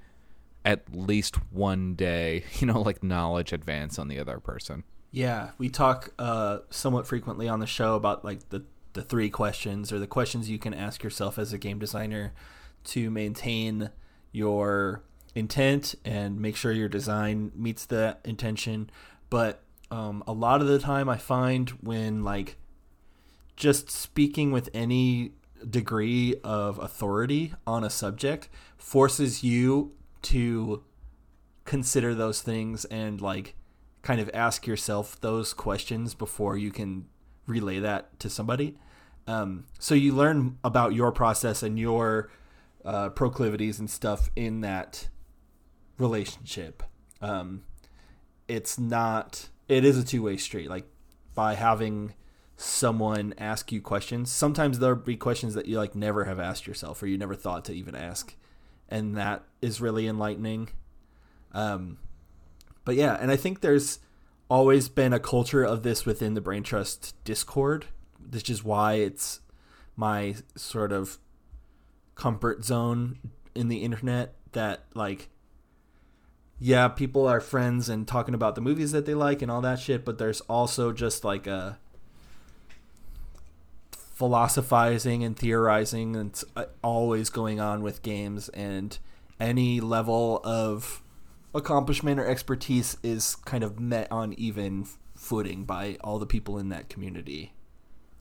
at 0.64 0.82
least 0.94 1.36
one 1.52 1.94
day 1.94 2.44
you 2.58 2.66
know 2.66 2.80
like 2.80 3.02
knowledge 3.02 3.52
advance 3.52 3.98
on 3.98 4.08
the 4.08 4.18
other 4.18 4.40
person 4.40 4.84
Yeah, 5.16 5.52
we 5.56 5.70
talk 5.70 6.10
uh, 6.18 6.58
somewhat 6.68 7.06
frequently 7.06 7.48
on 7.48 7.58
the 7.58 7.66
show 7.66 7.94
about 7.94 8.22
like 8.22 8.50
the 8.50 8.64
the 8.92 9.00
three 9.00 9.30
questions 9.30 9.90
or 9.90 9.98
the 9.98 10.06
questions 10.06 10.50
you 10.50 10.58
can 10.58 10.74
ask 10.74 11.02
yourself 11.02 11.38
as 11.38 11.54
a 11.54 11.58
game 11.58 11.78
designer 11.78 12.34
to 12.84 13.08
maintain 13.08 13.88
your 14.30 15.02
intent 15.34 15.94
and 16.04 16.38
make 16.38 16.54
sure 16.54 16.70
your 16.70 16.90
design 16.90 17.50
meets 17.54 17.86
the 17.86 18.18
intention. 18.26 18.90
But 19.30 19.62
um, 19.90 20.22
a 20.26 20.34
lot 20.34 20.60
of 20.60 20.66
the 20.66 20.78
time, 20.78 21.08
I 21.08 21.16
find 21.16 21.70
when 21.80 22.22
like 22.22 22.58
just 23.56 23.90
speaking 23.90 24.52
with 24.52 24.68
any 24.74 25.32
degree 25.66 26.34
of 26.44 26.78
authority 26.78 27.54
on 27.66 27.84
a 27.84 27.88
subject 27.88 28.50
forces 28.76 29.42
you 29.42 29.92
to 30.22 30.82
consider 31.64 32.14
those 32.14 32.42
things 32.42 32.84
and 32.84 33.22
like 33.22 33.55
kind 34.06 34.20
of 34.20 34.30
ask 34.32 34.68
yourself 34.68 35.20
those 35.20 35.52
questions 35.52 36.14
before 36.14 36.56
you 36.56 36.70
can 36.70 37.06
relay 37.48 37.80
that 37.80 38.16
to 38.20 38.30
somebody. 38.30 38.78
Um, 39.26 39.64
so 39.80 39.96
you 39.96 40.14
learn 40.14 40.58
about 40.62 40.94
your 40.94 41.10
process 41.10 41.64
and 41.64 41.76
your 41.76 42.30
uh, 42.84 43.08
proclivities 43.08 43.80
and 43.80 43.90
stuff 43.90 44.30
in 44.36 44.60
that 44.60 45.08
relationship. 45.98 46.84
Um, 47.20 47.64
it's 48.46 48.78
not. 48.78 49.48
It 49.68 49.84
is 49.84 49.98
a 49.98 50.04
two 50.04 50.22
way 50.22 50.36
street. 50.36 50.70
Like 50.70 50.86
by 51.34 51.54
having 51.54 52.14
someone 52.56 53.34
ask 53.38 53.72
you 53.72 53.80
questions, 53.80 54.30
sometimes 54.30 54.78
there'll 54.78 54.94
be 54.94 55.16
questions 55.16 55.54
that 55.54 55.66
you 55.66 55.78
like 55.78 55.96
never 55.96 56.26
have 56.26 56.38
asked 56.38 56.68
yourself 56.68 57.02
or 57.02 57.08
you 57.08 57.18
never 57.18 57.34
thought 57.34 57.64
to 57.64 57.72
even 57.72 57.96
ask, 57.96 58.36
and 58.88 59.16
that 59.16 59.42
is 59.60 59.80
really 59.80 60.06
enlightening. 60.06 60.68
Um, 61.52 61.98
but 62.86 62.94
yeah, 62.94 63.18
and 63.20 63.30
I 63.30 63.36
think 63.36 63.60
there's 63.60 63.98
always 64.48 64.88
been 64.88 65.12
a 65.12 65.18
culture 65.18 65.64
of 65.64 65.82
this 65.82 66.06
within 66.06 66.34
the 66.34 66.40
Brain 66.40 66.62
Trust 66.62 67.16
Discord, 67.24 67.86
which 68.30 68.48
is 68.48 68.64
why 68.64 68.94
it's 68.94 69.40
my 69.96 70.36
sort 70.54 70.92
of 70.92 71.18
comfort 72.14 72.64
zone 72.64 73.18
in 73.54 73.68
the 73.68 73.78
internet 73.78 74.34
that 74.52 74.84
like 74.94 75.28
yeah, 76.58 76.88
people 76.88 77.26
are 77.26 77.40
friends 77.40 77.88
and 77.88 78.08
talking 78.08 78.34
about 78.34 78.54
the 78.54 78.60
movies 78.60 78.92
that 78.92 79.04
they 79.04 79.14
like 79.14 79.42
and 79.42 79.50
all 79.50 79.60
that 79.60 79.78
shit, 79.78 80.04
but 80.04 80.16
there's 80.16 80.40
also 80.42 80.92
just 80.92 81.24
like 81.24 81.46
a 81.46 81.78
philosophizing 83.90 85.22
and 85.24 85.36
theorizing 85.36 86.16
and 86.16 86.42
uh, 86.54 86.64
always 86.82 87.28
going 87.30 87.60
on 87.60 87.82
with 87.82 88.02
games 88.02 88.48
and 88.50 88.98
any 89.38 89.80
level 89.80 90.40
of 90.44 91.02
accomplishment 91.56 92.20
or 92.20 92.26
expertise 92.26 92.96
is 93.02 93.36
kind 93.36 93.64
of 93.64 93.80
met 93.80 94.10
on 94.10 94.32
even 94.34 94.86
footing 95.14 95.64
by 95.64 95.96
all 96.02 96.18
the 96.18 96.26
people 96.26 96.58
in 96.58 96.68
that 96.68 96.88
community. 96.88 97.52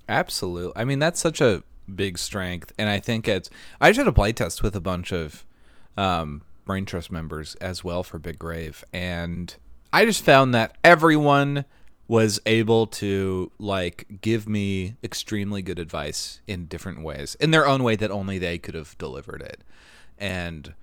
Absolutely. 0.08 0.74
I 0.76 0.86
mean, 0.86 1.00
that's 1.00 1.20
such 1.20 1.42
a 1.42 1.64
big 1.94 2.18
strength, 2.18 2.72
and 2.78 2.90
I 2.90 3.00
think 3.00 3.28
it's. 3.28 3.50
I 3.80 3.90
just 3.90 3.98
had 3.98 4.08
a 4.08 4.12
playtest 4.12 4.64
with 4.64 4.76
a 4.76 4.82
bunch 4.82 5.12
of 5.12 5.46
um, 5.98 6.42
Brain 6.66 6.86
Trust 6.86 7.12
members 7.12 7.56
as 7.56 7.84
well 7.84 8.04
for 8.04 8.20
Big 8.20 8.40
Grave, 8.40 8.84
and 8.94 9.56
I 9.92 10.06
just 10.06 10.24
found 10.24 10.54
that 10.54 10.78
everyone 10.84 11.66
was 12.08 12.40
able 12.46 12.86
to 12.86 13.52
like 13.58 14.06
give 14.22 14.48
me 14.48 14.96
extremely 15.04 15.64
good 15.64 15.80
advice 15.80 16.42
in 16.48 16.66
different 16.66 17.02
ways, 17.02 17.36
in 17.40 17.52
their 17.52 17.68
own 17.68 17.84
way 17.84 17.96
that 17.96 18.12
only 18.12 18.38
they 18.38 18.58
could 18.58 18.76
have 18.76 18.98
delivered 18.98 19.42
it, 19.42 19.62
and 20.18 20.74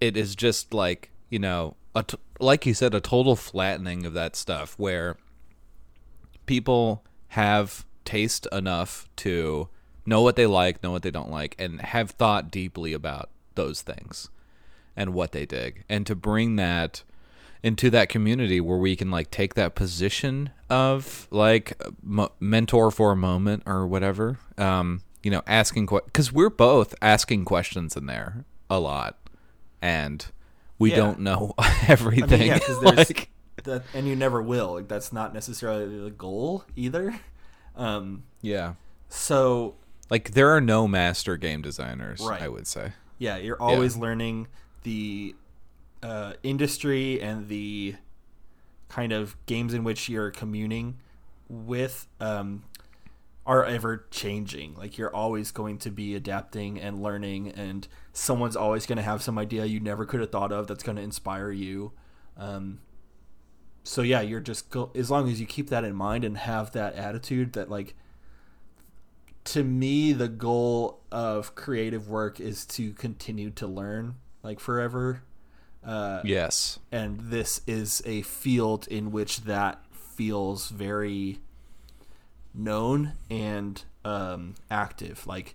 it 0.00 0.16
is 0.16 0.34
just 0.34 0.72
like 0.72 1.10
you 1.30 1.38
know, 1.38 1.76
a 1.94 2.02
t- 2.02 2.18
like 2.38 2.66
you 2.66 2.74
said, 2.74 2.94
a 2.94 3.00
total 3.00 3.36
flattening 3.36 4.04
of 4.04 4.12
that 4.12 4.36
stuff 4.36 4.74
where 4.78 5.16
people 6.46 7.02
have 7.28 7.86
taste 8.04 8.46
enough 8.52 9.08
to 9.16 9.68
know 10.04 10.20
what 10.20 10.36
they 10.36 10.46
like, 10.46 10.82
know 10.82 10.90
what 10.90 11.02
they 11.02 11.10
don't 11.10 11.30
like, 11.30 11.54
and 11.58 11.80
have 11.80 12.10
thought 12.10 12.50
deeply 12.50 12.92
about 12.92 13.30
those 13.54 13.80
things 13.82 14.28
and 14.96 15.14
what 15.14 15.32
they 15.32 15.46
dig, 15.46 15.84
and 15.88 16.06
to 16.06 16.14
bring 16.14 16.56
that 16.56 17.02
into 17.62 17.90
that 17.90 18.08
community 18.08 18.60
where 18.60 18.78
we 18.78 18.96
can 18.96 19.10
like 19.10 19.30
take 19.30 19.54
that 19.54 19.74
position 19.74 20.50
of 20.68 21.28
like 21.30 21.80
mentor 22.40 22.90
for 22.90 23.12
a 23.12 23.16
moment 23.16 23.62
or 23.66 23.86
whatever 23.86 24.38
um 24.56 25.02
you 25.22 25.30
know 25.30 25.42
asking 25.46 25.86
because 26.06 26.32
we're 26.32 26.48
both 26.48 26.94
asking 27.02 27.44
questions 27.44 27.98
in 27.98 28.06
there 28.06 28.46
a 28.70 28.78
lot. 28.78 29.18
And 29.82 30.24
we 30.80 30.90
Yeah. 30.90 30.96
don't 30.96 31.20
know 31.20 31.54
I 31.58 31.84
everything 31.86 32.40
mean, 32.40 32.48
yeah, 32.48 32.54
because 32.58 32.80
there's 32.80 32.96
Like- 33.08 33.30
that, 33.64 33.84
and 33.94 34.08
you 34.08 34.16
never 34.16 34.42
will. 34.42 34.74
Like 34.74 34.88
that's 34.88 35.12
not 35.12 35.32
necessarily 35.32 35.86
the 36.04 36.10
goal 36.10 36.64
either. 36.74 37.20
Um, 37.76 38.24
yeah 38.42 38.74
so 39.08 39.74
like 40.10 40.32
there 40.32 40.50
are 40.50 40.60
no 40.60 40.86
master 40.88 41.36
game 41.36 41.62
designers 41.62 42.20
Right. 42.20 42.40
i 42.42 42.48
would 42.48 42.66
say 42.66 42.92
yeah, 43.18 43.36
you're 43.36 43.60
always 43.60 43.96
learning 43.98 44.48
the 44.82 45.34
uh, 46.02 46.32
industry 46.42 47.20
and 47.20 47.48
the 47.48 47.96
kind 48.88 49.12
of 49.12 49.36
games 49.46 49.74
in 49.74 49.84
which 49.84 50.08
you're 50.08 50.30
communing 50.30 50.96
with 51.48 52.06
um, 52.20 52.62
are 53.50 53.64
ever 53.64 54.06
changing. 54.10 54.74
Like 54.76 54.96
you're 54.96 55.14
always 55.14 55.50
going 55.50 55.78
to 55.78 55.90
be 55.90 56.14
adapting 56.14 56.80
and 56.80 57.02
learning, 57.02 57.48
and 57.48 57.86
someone's 58.12 58.56
always 58.56 58.86
going 58.86 58.96
to 58.98 59.02
have 59.02 59.22
some 59.22 59.38
idea 59.38 59.64
you 59.64 59.80
never 59.80 60.06
could 60.06 60.20
have 60.20 60.30
thought 60.30 60.52
of 60.52 60.66
that's 60.68 60.84
going 60.84 60.96
to 60.96 61.02
inspire 61.02 61.50
you. 61.50 61.92
Um, 62.36 62.80
so 63.82 64.02
yeah, 64.02 64.20
you're 64.20 64.40
just 64.40 64.70
go- 64.70 64.92
as 64.94 65.10
long 65.10 65.28
as 65.28 65.40
you 65.40 65.46
keep 65.46 65.68
that 65.70 65.84
in 65.84 65.94
mind 65.94 66.24
and 66.24 66.36
have 66.38 66.70
that 66.72 66.94
attitude 66.94 67.52
that 67.54 67.68
like 67.70 67.94
to 69.44 69.64
me 69.64 70.12
the 70.12 70.28
goal 70.28 71.00
of 71.10 71.54
creative 71.54 72.08
work 72.08 72.38
is 72.40 72.64
to 72.66 72.92
continue 72.92 73.50
to 73.50 73.66
learn 73.66 74.14
like 74.42 74.60
forever 74.60 75.22
Uh, 75.82 76.20
Yes. 76.24 76.78
and 76.92 77.18
this 77.20 77.62
is 77.66 78.02
a 78.04 78.20
field 78.22 78.86
in 78.88 79.10
which 79.10 79.40
that 79.44 79.82
feels 79.92 80.68
very 80.68 81.40
known 82.54 83.12
and 83.30 83.84
um, 84.04 84.54
active. 84.70 85.26
Like 85.26 85.54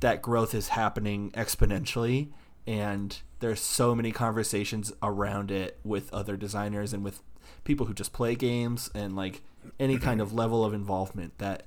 that 0.00 0.22
growth 0.22 0.54
is 0.54 0.68
happening 0.68 1.30
exponentially, 1.32 2.28
and 2.66 3.18
there's 3.40 3.60
so 3.60 3.94
many 3.94 4.12
conversations 4.12 4.92
around 5.02 5.50
it 5.50 5.78
with 5.84 6.12
other 6.12 6.36
designers 6.36 6.92
and 6.92 7.04
with 7.04 7.20
people 7.64 7.86
who 7.86 7.94
just 7.94 8.12
play 8.12 8.34
games 8.34 8.90
and 8.94 9.16
like 9.16 9.42
any 9.78 9.98
kind 9.98 10.20
of 10.20 10.32
level 10.32 10.64
of 10.64 10.74
involvement 10.74 11.36
that 11.38 11.64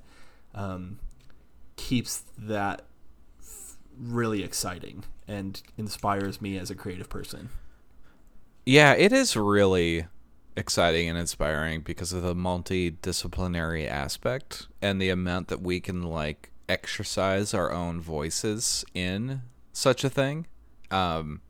um, 0.54 0.98
keeps 1.76 2.24
that 2.36 2.82
really 3.98 4.42
exciting 4.42 5.04
and 5.26 5.62
inspires 5.76 6.40
me 6.40 6.56
as 6.56 6.70
a 6.70 6.74
creative 6.74 7.08
person. 7.08 7.50
Yeah, 8.64 8.92
it 8.92 9.12
is 9.12 9.36
really 9.36 10.06
exciting 10.58 11.08
and 11.08 11.16
inspiring 11.16 11.80
because 11.80 12.12
of 12.12 12.22
the 12.22 12.34
multidisciplinary 12.34 13.88
aspect 13.88 14.66
and 14.82 15.00
the 15.00 15.08
amount 15.08 15.48
that 15.48 15.62
we 15.62 15.80
can 15.80 16.02
like 16.02 16.50
exercise 16.68 17.54
our 17.54 17.72
own 17.72 18.00
voices 18.00 18.84
in 18.94 19.42
such 19.72 20.04
a 20.04 20.10
thing. 20.10 20.46
Um 20.90 21.40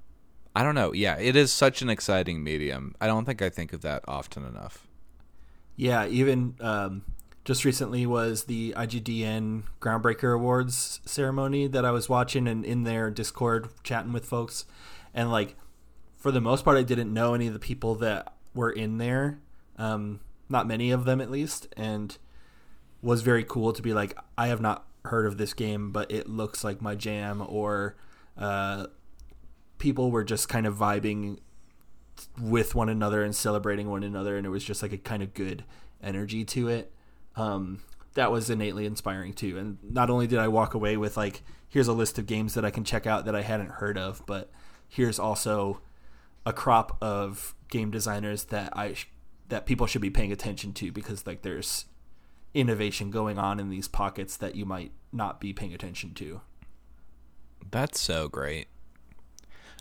I 0.55 0.65
don't 0.65 0.75
know. 0.75 0.93
Yeah, 0.93 1.17
it 1.19 1.37
is 1.37 1.53
such 1.53 1.83
an 1.83 1.88
exciting 1.88 2.43
medium. 2.43 2.97
I 3.00 3.07
don't 3.07 3.25
think 3.25 3.43
I 3.43 3.49
think 3.49 3.73
of 3.73 3.83
that 3.83 4.05
often 4.09 4.45
enough. 4.45 4.88
Yeah, 5.77 6.09
even 6.09 6.57
um, 6.61 7.05
just 7.45 7.65
recently 7.65 8.05
was 8.05 8.45
the 8.45 8.75
IGDN 8.77 9.62
Groundbreaker 9.81 10.35
Awards 10.35 11.00
ceremony 11.05 11.69
that 11.69 11.85
I 11.85 11.93
was 11.93 12.09
watching 12.09 12.49
and 12.49 12.65
in 12.65 12.83
their 12.83 13.09
Discord 13.11 13.69
chatting 13.85 14.12
with 14.12 14.27
folks. 14.27 14.65
And 15.15 15.31
like, 15.31 15.55
for 16.17 16.33
the 16.33 16.41
most 16.41 16.65
part, 16.65 16.77
I 16.77 16.83
didn't 16.83 17.15
know 17.15 17.35
any 17.35 17.47
of 17.47 17.53
the 17.53 17.61
people 17.61 17.95
that 17.95 18.35
were 18.55 18.71
in 18.71 18.99
there, 18.99 19.40
um, 19.76 20.21
not 20.49 20.67
many 20.67 20.90
of 20.90 21.05
them 21.05 21.21
at 21.21 21.31
least, 21.31 21.69
and 21.76 22.17
was 23.02 23.23
very 23.23 23.45
cool 23.45 23.73
to 23.73 23.83
be 23.83 23.95
like, 23.95 24.17
I 24.37 24.49
have 24.49 24.61
not 24.61 24.87
heard 25.05 25.26
of 25.26 25.38
this 25.38 25.55
game, 25.55 25.93
but 25.93 26.11
it 26.11 26.28
looks 26.28 26.64
like 26.64 26.83
my 26.83 26.95
jam, 26.95 27.45
or 27.47 27.97
uh, 28.37 28.87
people 29.78 30.11
were 30.11 30.25
just 30.25 30.49
kind 30.49 30.67
of 30.67 30.76
vibing 30.76 31.38
with 32.40 32.75
one 32.75 32.88
another 32.88 33.23
and 33.23 33.35
celebrating 33.35 33.88
one 33.88 34.02
another, 34.02 34.37
and 34.37 34.47
it 34.47 34.50
was 34.50 34.64
just 34.64 34.83
like 34.83 34.93
a 34.93 34.99
kind 34.99 35.23
of 35.23 35.35
good 35.35 35.64
energy 36.02 36.45
to 36.45 36.69
it. 36.69 36.93
Um, 37.37 37.81
that 38.14 38.33
was 38.33 38.50
innately 38.50 38.85
inspiring 38.85 39.33
too. 39.33 39.59
And 39.59 39.78
not 39.83 40.11
only 40.11 40.26
did 40.26 40.38
I 40.40 40.49
walk 40.49 40.75
away 40.75 40.97
with 40.97 41.17
like, 41.17 41.43
here's 41.69 41.87
a 41.87 41.93
list 41.93 42.19
of 42.19 42.26
games 42.26 42.55
that 42.55 42.64
I 42.64 42.71
can 42.71 42.83
check 42.83 43.07
out 43.07 43.25
that 43.26 43.37
I 43.37 43.43
hadn't 43.43 43.71
heard 43.71 43.97
of, 43.97 44.23
but 44.26 44.50
here's 44.88 45.19
also 45.19 45.81
a 46.47 46.52
crop 46.52 46.97
of 47.02 47.54
game 47.68 47.90
designers 47.90 48.45
that 48.45 48.76
I 48.76 48.95
that 49.49 49.66
people 49.66 49.87
should 49.87 50.02
be 50.02 50.11
paying 50.11 50.33
attention 50.33 50.73
to 50.75 50.92
because 50.92 51.26
like 51.26 51.42
there's 51.42 51.87
innovation 52.54 53.11
going 53.11 53.38
on 53.38 53.61
in 53.61 53.68
these 53.71 53.88
pockets 53.88 54.37
that 54.38 54.54
you 54.54 54.64
might 54.64 54.92
not 55.12 55.40
be 55.40 55.52
paying 55.52 55.73
attention 55.75 56.14
to. 56.14 56.40
That's 57.71 58.00
so 58.00 58.28
great. 58.28 58.68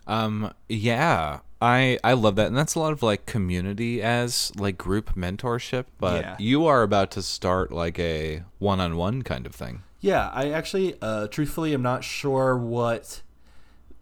Um 0.05 0.53
yeah, 0.69 1.39
I 1.61 1.99
I 2.03 2.13
love 2.13 2.35
that. 2.37 2.47
And 2.47 2.57
that's 2.57 2.75
a 2.75 2.79
lot 2.79 2.93
of 2.93 3.03
like 3.03 3.25
community 3.25 4.01
as 4.01 4.51
like 4.57 4.77
group 4.77 5.15
mentorship, 5.15 5.85
but 5.97 6.21
Yeah. 6.21 6.35
you 6.39 6.65
are 6.65 6.83
about 6.83 7.11
to 7.11 7.21
start 7.21 7.71
like 7.71 7.99
a 7.99 8.43
one-on-one 8.59 9.23
kind 9.23 9.45
of 9.45 9.53
thing. 9.55 9.83
Yeah, 9.99 10.29
I 10.31 10.51
actually, 10.51 10.95
uh, 11.01 11.27
truthfully, 11.27 11.73
am 11.73 11.81
not 11.81 12.03
sure 12.03 12.55
what 12.55 13.23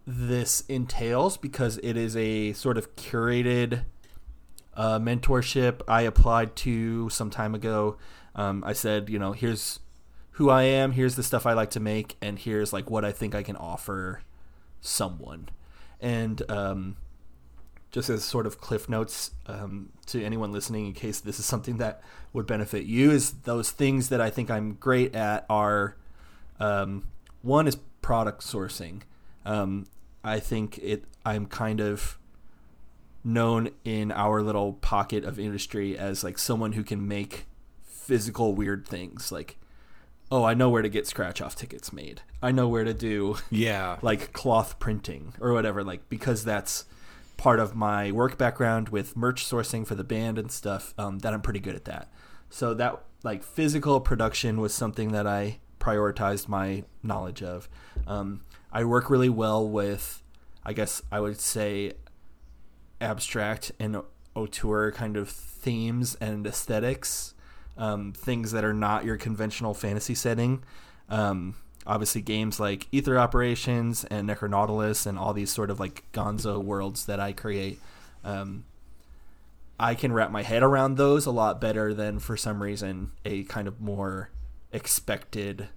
this 0.06 0.62
entails 0.68 1.36
because 1.36 1.78
it 1.82 1.96
is 1.96 2.16
a 2.16 2.52
sort 2.52 2.78
of 2.78 2.94
curated 2.96 3.82
uh, 4.74 4.98
mentorship 4.98 5.80
I 5.88 6.02
applied 6.02 6.54
to 6.56 7.08
some 7.10 7.30
time 7.30 7.54
ago. 7.54 7.96
Um, 8.34 8.62
I 8.64 8.72
said, 8.72 9.08
you 9.08 9.18
know, 9.18 9.32
here's 9.32 9.80
who 10.32 10.50
I 10.50 10.64
am, 10.64 10.92
here's 10.92 11.16
the 11.16 11.22
stuff 11.22 11.46
I 11.46 11.54
like 11.54 11.70
to 11.70 11.80
make, 11.80 12.16
and 12.20 12.38
here's 12.38 12.72
like 12.72 12.90
what 12.90 13.04
I 13.04 13.12
think 13.12 13.34
I 13.34 13.42
can 13.42 13.56
offer 13.56 14.20
someone. 14.80 15.48
And 16.00 16.42
um, 16.50 16.96
just 17.96 18.10
as 18.10 18.22
sort 18.22 18.46
of 18.46 18.60
cliff 18.60 18.90
notes 18.90 19.30
um, 19.46 19.90
to 20.04 20.22
anyone 20.22 20.52
listening 20.52 20.86
in 20.86 20.92
case 20.92 21.20
this 21.20 21.38
is 21.38 21.46
something 21.46 21.78
that 21.78 22.02
would 22.34 22.46
benefit 22.46 22.84
you 22.84 23.10
is 23.10 23.32
those 23.44 23.70
things 23.70 24.10
that 24.10 24.20
i 24.20 24.28
think 24.28 24.50
i'm 24.50 24.74
great 24.74 25.16
at 25.16 25.46
are 25.48 25.96
um, 26.60 27.06
one 27.40 27.66
is 27.66 27.76
product 28.02 28.42
sourcing 28.42 29.00
um, 29.46 29.86
i 30.22 30.38
think 30.38 30.76
it 30.78 31.04
i'm 31.24 31.46
kind 31.46 31.80
of 31.80 32.18
known 33.24 33.70
in 33.84 34.12
our 34.12 34.42
little 34.42 34.74
pocket 34.74 35.24
of 35.24 35.38
industry 35.38 35.96
as 35.98 36.22
like 36.22 36.38
someone 36.38 36.72
who 36.72 36.84
can 36.84 37.08
make 37.08 37.46
physical 37.82 38.54
weird 38.54 38.86
things 38.86 39.32
like 39.32 39.56
oh 40.30 40.44
i 40.44 40.54
know 40.54 40.68
where 40.70 40.82
to 40.82 40.88
get 40.88 41.06
scratch 41.06 41.40
off 41.40 41.56
tickets 41.56 41.92
made. 41.92 42.20
I 42.42 42.52
know 42.52 42.68
where 42.68 42.84
to 42.84 42.94
do 42.94 43.36
Yeah. 43.50 43.98
like 44.02 44.32
cloth 44.32 44.78
printing 44.78 45.32
or 45.40 45.52
whatever 45.52 45.82
like 45.82 46.08
because 46.08 46.44
that's 46.44 46.84
part 47.36 47.58
of 47.58 47.74
my 47.74 48.12
work 48.12 48.38
background 48.38 48.90
with 48.90 49.16
merch 49.16 49.44
sourcing 49.44 49.86
for 49.86 49.94
the 49.96 50.04
band 50.04 50.38
and 50.38 50.50
stuff 50.52 50.94
um, 50.98 51.18
that 51.20 51.32
i'm 51.34 51.42
pretty 51.42 51.60
good 51.60 51.74
at 51.74 51.84
that. 51.86 52.08
So 52.50 52.74
that 52.74 53.02
like 53.24 53.42
physical 53.42 54.00
production 54.00 54.60
was 54.60 54.72
something 54.72 55.10
that 55.12 55.26
i 55.26 55.58
prioritized 55.80 56.46
my 56.48 56.84
knowledge 57.02 57.42
of. 57.42 57.68
Um, 58.06 58.42
i 58.76 58.84
work 58.84 59.10
really 59.10 59.28
well 59.28 59.66
with 59.68 60.22
i 60.64 60.72
guess 60.72 61.02
i 61.10 61.18
would 61.18 61.40
say 61.40 61.92
abstract 63.00 63.72
and 63.78 64.00
auteur 64.34 64.92
kind 64.92 65.16
of 65.16 65.28
themes 65.28 66.14
and 66.20 66.46
aesthetics 66.46 67.34
um, 67.78 68.12
things 68.12 68.52
that 68.52 68.64
are 68.64 68.72
not 68.72 69.04
your 69.04 69.18
conventional 69.18 69.74
fantasy 69.74 70.14
setting. 70.14 70.64
Um, 71.10 71.56
obviously 71.86 72.20
games 72.20 72.58
like 72.58 72.88
ether 72.90 73.18
operations 73.18 74.04
and 74.04 74.28
necronautilus 74.28 75.06
and 75.06 75.18
all 75.18 75.32
these 75.32 75.50
sort 75.50 75.70
of 75.70 75.78
like 75.78 76.04
gonzo 76.12 76.60
worlds 76.62 77.06
that 77.06 77.20
i 77.20 77.32
create 77.32 77.78
um, 78.24 78.64
i 79.78 79.94
can 79.94 80.12
wrap 80.12 80.32
my 80.32 80.42
head 80.42 80.64
around 80.64 80.96
those 80.96 81.26
a 81.26 81.30
lot 81.30 81.60
better 81.60 81.94
than 81.94 82.18
for 82.18 82.36
some 82.36 82.60
reason 82.60 83.12
a 83.24 83.44
kind 83.44 83.68
of 83.68 83.80
more 83.80 84.30
expected 84.72 85.68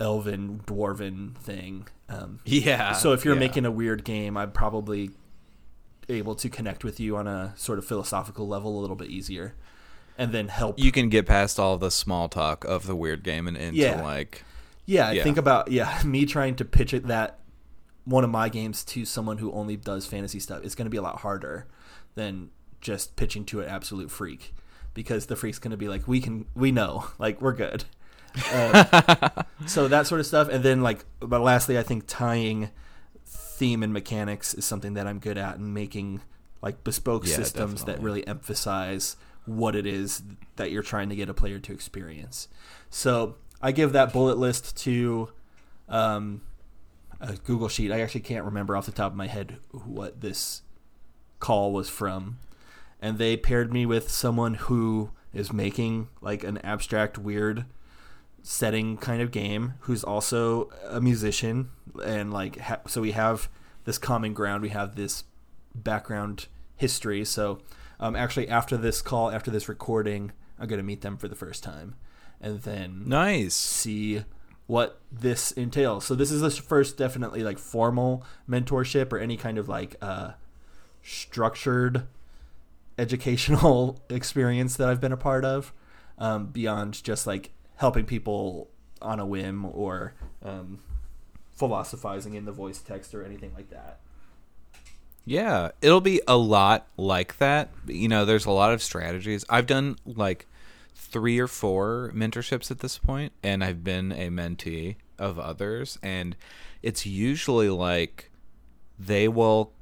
elven 0.00 0.60
dwarven 0.66 1.36
thing 1.38 1.86
um, 2.08 2.38
Yeah. 2.44 2.92
so 2.92 3.12
if 3.12 3.24
you're 3.24 3.34
yeah. 3.34 3.40
making 3.40 3.64
a 3.66 3.70
weird 3.70 4.04
game, 4.04 4.36
I'm 4.36 4.52
probably 4.52 5.10
able 6.08 6.34
to 6.36 6.48
connect 6.48 6.84
with 6.84 6.98
you 6.98 7.16
on 7.16 7.26
a 7.26 7.52
sort 7.56 7.78
of 7.78 7.84
philosophical 7.84 8.48
level 8.48 8.78
a 8.78 8.80
little 8.80 8.96
bit 8.96 9.08
easier, 9.10 9.54
and 10.16 10.32
then 10.32 10.48
help. 10.48 10.78
you 10.78 10.90
can 10.90 11.08
get 11.10 11.26
past 11.26 11.58
all 11.60 11.76
the 11.76 11.90
small 11.90 12.28
talk 12.28 12.64
of 12.64 12.86
the 12.86 12.96
weird 12.96 13.22
game 13.22 13.46
and 13.46 13.56
into 13.56 13.76
Yeah. 13.78 14.02
like 14.02 14.44
yeah, 14.86 15.10
yeah. 15.10 15.22
think 15.22 15.36
about 15.36 15.70
yeah 15.70 16.00
me 16.06 16.24
trying 16.24 16.54
to 16.56 16.64
pitch 16.64 16.94
it 16.94 17.06
that 17.08 17.40
one 18.04 18.24
of 18.24 18.30
my 18.30 18.48
games 18.48 18.84
to 18.84 19.04
someone 19.04 19.36
who 19.36 19.52
only 19.52 19.76
does 19.76 20.06
fantasy 20.06 20.40
stuff. 20.40 20.64
It's 20.64 20.74
going 20.74 20.86
to 20.86 20.90
be 20.90 20.96
a 20.96 21.02
lot 21.02 21.18
harder 21.20 21.66
than 22.14 22.48
just 22.80 23.16
pitching 23.16 23.44
to 23.46 23.60
an 23.60 23.68
absolute 23.68 24.10
freak 24.10 24.54
because 24.94 25.26
the 25.26 25.36
freak's 25.36 25.58
going 25.58 25.72
to 25.72 25.76
be 25.76 25.88
like, 25.88 26.08
we 26.08 26.18
can, 26.22 26.46
we 26.54 26.72
know, 26.72 27.04
like 27.18 27.42
we're 27.42 27.52
good. 27.52 27.84
Um, 28.52 28.86
so 29.66 29.88
that 29.88 30.06
sort 30.06 30.20
of 30.20 30.26
stuff, 30.26 30.48
and 30.48 30.64
then 30.64 30.82
like, 30.82 31.04
but 31.20 31.40
lastly, 31.40 31.78
I 31.78 31.82
think 31.82 32.04
tying 32.06 32.70
theme 33.24 33.82
and 33.82 33.92
mechanics 33.92 34.54
is 34.54 34.64
something 34.64 34.94
that 34.94 35.06
I'm 35.06 35.18
good 35.18 35.38
at, 35.38 35.56
and 35.56 35.74
making 35.74 36.22
like 36.62 36.84
bespoke 36.84 37.26
Yeah, 37.26 37.36
systems 37.36 37.84
that 37.84 38.00
really 38.00 38.26
emphasize 38.26 39.16
what 39.46 39.74
it 39.74 39.86
is 39.86 40.22
that 40.56 40.70
you're 40.70 40.82
trying 40.82 41.08
to 41.08 41.16
get 41.16 41.28
a 41.28 41.34
player 41.34 41.58
to 41.58 41.72
experience. 41.72 42.48
So 42.90 43.36
I 43.62 43.72
give 43.72 43.92
that 43.92 44.12
bullet 44.12 44.38
list 44.38 44.76
to 44.78 45.30
um, 45.88 46.42
a 47.20 47.34
Google 47.34 47.68
Sheet. 47.68 47.92
I 47.92 48.00
actually 48.00 48.20
can't 48.20 48.44
remember 48.44 48.76
off 48.76 48.86
the 48.86 48.92
top 48.92 49.12
of 49.12 49.16
my 49.16 49.26
head 49.26 49.58
what 49.70 50.20
this 50.20 50.62
call 51.40 51.72
was 51.72 51.88
from, 51.88 52.38
and 53.00 53.18
they 53.18 53.36
paired 53.36 53.72
me 53.72 53.86
with 53.86 54.10
someone 54.10 54.54
who 54.54 55.10
is 55.32 55.52
making 55.52 56.08
like 56.20 56.44
an 56.44 56.58
abstract, 56.58 57.18
weird 57.18 57.64
setting 58.42 58.96
kind 58.96 59.20
of 59.20 59.30
game 59.30 59.74
who's 59.80 60.04
also 60.04 60.70
a 60.88 61.00
musician 61.00 61.70
and 62.04 62.32
like 62.32 62.58
ha- 62.58 62.80
so 62.86 63.00
we 63.00 63.12
have 63.12 63.48
this 63.84 63.98
common 63.98 64.34
ground. 64.34 64.62
We 64.62 64.68
have 64.70 64.96
this 64.96 65.24
background 65.74 66.46
history. 66.76 67.24
So 67.24 67.60
um, 68.00 68.14
actually 68.16 68.48
after 68.48 68.76
this 68.76 69.02
call 69.02 69.30
after 69.30 69.50
this 69.50 69.68
recording 69.68 70.32
i'm 70.58 70.68
going 70.68 70.78
to 70.78 70.84
meet 70.84 71.00
them 71.00 71.16
for 71.16 71.26
the 71.28 71.34
first 71.34 71.62
time 71.64 71.96
and 72.40 72.62
then 72.62 73.02
nice. 73.06 73.54
see 73.54 74.24
what 74.66 75.00
this 75.10 75.50
entails. 75.52 76.04
So 76.04 76.14
this 76.14 76.30
is 76.30 76.42
the 76.42 76.50
first 76.50 76.96
definitely 76.96 77.42
like 77.42 77.58
formal 77.58 78.24
mentorship 78.48 79.12
or 79.12 79.18
any 79.18 79.36
kind 79.36 79.56
of 79.58 79.68
like 79.68 79.96
uh, 80.02 80.32
structured 81.02 82.06
educational 82.98 84.02
experience 84.10 84.76
that 84.76 84.88
i've 84.88 85.00
been 85.00 85.12
a 85.12 85.16
part 85.16 85.44
of 85.44 85.72
um, 86.18 86.46
beyond 86.46 87.02
just 87.04 87.26
like 87.26 87.50
helping 87.78 88.04
people 88.04 88.68
on 89.00 89.18
a 89.18 89.26
whim 89.26 89.64
or 89.64 90.14
um, 90.44 90.80
philosophizing 91.54 92.34
in 92.34 92.44
the 92.44 92.52
voice 92.52 92.80
text 92.80 93.14
or 93.14 93.24
anything 93.24 93.52
like 93.54 93.70
that 93.70 94.00
Yeah, 95.24 95.70
it'll 95.82 96.00
be 96.00 96.20
a 96.26 96.36
lot 96.36 96.86
like 96.96 97.38
that. 97.38 97.70
You 97.86 98.08
know, 98.08 98.24
there's 98.24 98.46
a 98.46 98.50
lot 98.50 98.72
of 98.72 98.82
strategies. 98.82 99.44
I've 99.48 99.66
done 99.66 99.96
like 100.06 100.46
three 100.94 101.38
or 101.38 101.48
four 101.48 102.12
mentorships 102.14 102.70
at 102.70 102.80
this 102.80 102.98
point, 102.98 103.32
and 103.42 103.62
I've 103.62 103.84
been 103.84 104.12
a 104.12 104.28
mentee 104.28 104.96
of 105.18 105.38
others, 105.38 105.98
and 106.02 106.36
it's 106.82 107.06
usually 107.06 107.68
like 107.68 108.30
they 108.98 109.28
will 109.28 109.72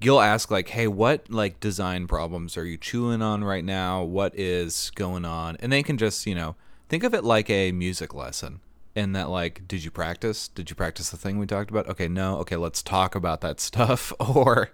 you'll 0.00 0.20
ask 0.20 0.50
like 0.50 0.68
hey 0.68 0.86
what 0.86 1.30
like 1.30 1.60
design 1.60 2.06
problems 2.06 2.56
are 2.56 2.64
you 2.64 2.78
chewing 2.78 3.20
on 3.20 3.44
right 3.44 3.64
now 3.64 4.02
what 4.02 4.34
is 4.38 4.90
going 4.94 5.24
on 5.24 5.56
and 5.60 5.70
they 5.70 5.82
can 5.82 5.98
just 5.98 6.26
you 6.26 6.34
know 6.34 6.56
think 6.90 7.04
of 7.04 7.14
it 7.14 7.24
like 7.24 7.48
a 7.48 7.70
music 7.72 8.12
lesson 8.14 8.60
in 8.96 9.12
that 9.12 9.30
like 9.30 9.66
did 9.68 9.84
you 9.84 9.90
practice 9.90 10.48
did 10.48 10.68
you 10.68 10.74
practice 10.74 11.10
the 11.10 11.16
thing 11.16 11.38
we 11.38 11.46
talked 11.46 11.70
about 11.70 11.88
okay 11.88 12.08
no 12.08 12.36
okay 12.38 12.56
let's 12.56 12.82
talk 12.82 13.14
about 13.14 13.40
that 13.40 13.60
stuff 13.60 14.12
or 14.20 14.70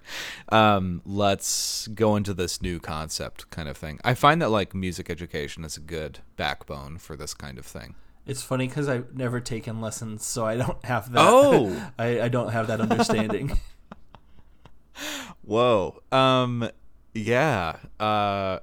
um, 0.49 1.03
let's 1.05 1.87
go 1.89 2.17
into 2.17 2.33
this 2.33 2.63
new 2.63 2.81
concept 2.81 3.49
kind 3.51 3.69
of 3.69 3.77
thing 3.77 4.01
i 4.03 4.15
find 4.15 4.41
that 4.41 4.49
like 4.49 4.75
music 4.75 5.11
education 5.11 5.63
is 5.65 5.77
a 5.77 5.81
good 5.81 6.21
backbone 6.37 6.97
for 6.97 7.15
this 7.15 7.35
kind 7.35 7.59
of 7.59 7.67
thing 7.67 7.95
It's 8.27 8.43
funny 8.43 8.67
because 8.67 8.89
I've 8.89 9.15
never 9.15 9.39
taken 9.39 9.81
lessons, 9.81 10.27
so 10.27 10.45
I 10.47 10.57
don't 10.57 10.85
have 10.85 11.13
that. 11.13 11.23
Oh! 11.25 11.71
I, 11.99 12.23
I 12.23 12.29
don't 12.29 12.51
have 12.51 12.67
that 12.67 12.81
understanding. 12.81 13.57
Whoa. 15.45 16.03
Um. 16.11 16.69
Yeah. 17.15 17.77
Uh. 18.01 18.59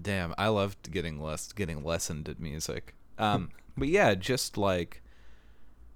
Damn. 0.00 0.34
I 0.38 0.48
loved 0.48 0.90
getting 0.90 1.20
less 1.20 1.52
getting 1.52 1.84
lessoned 1.84 2.28
at 2.28 2.40
music. 2.40 2.94
Um. 3.18 3.50
but 3.76 3.88
yeah, 3.88 4.14
just 4.14 4.56
like, 4.56 5.02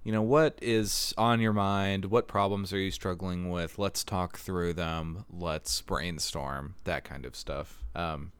you 0.03 0.11
know, 0.11 0.21
what 0.21 0.57
is 0.61 1.13
on 1.17 1.39
your 1.39 1.53
mind? 1.53 2.05
What 2.05 2.27
problems 2.27 2.73
are 2.73 2.79
you 2.79 2.91
struggling 2.91 3.49
with? 3.49 3.77
Let's 3.77 4.03
talk 4.03 4.37
through 4.37 4.73
them. 4.73 5.25
Let's 5.29 5.81
brainstorm 5.81 6.75
that 6.83 7.03
kind 7.03 7.25
of 7.25 7.35
stuff. 7.35 7.83
Um. 7.95 8.31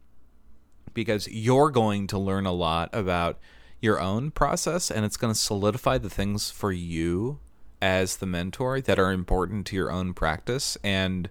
Because 0.94 1.28
you're 1.30 1.72
going 1.72 2.08
to 2.08 2.18
learn 2.18 2.46
a 2.46 2.52
lot 2.52 2.90
about 2.92 3.40
your 3.80 4.00
own 4.00 4.30
process, 4.30 4.92
and 4.92 5.06
it's 5.06 5.18
going 5.18 5.34
to 5.34 5.40
solidify 5.40 5.98
the 5.98 6.10
things 6.10 6.52
for 6.52 6.72
you 6.72 7.40
as 7.82 8.18
the 8.18 8.26
mentor 8.26 8.80
that 8.80 9.00
are 9.00 9.12
important 9.12 9.66
to 9.66 9.76
your 9.76 9.92
own 9.92 10.14
practice 10.14 10.78
and 10.84 11.30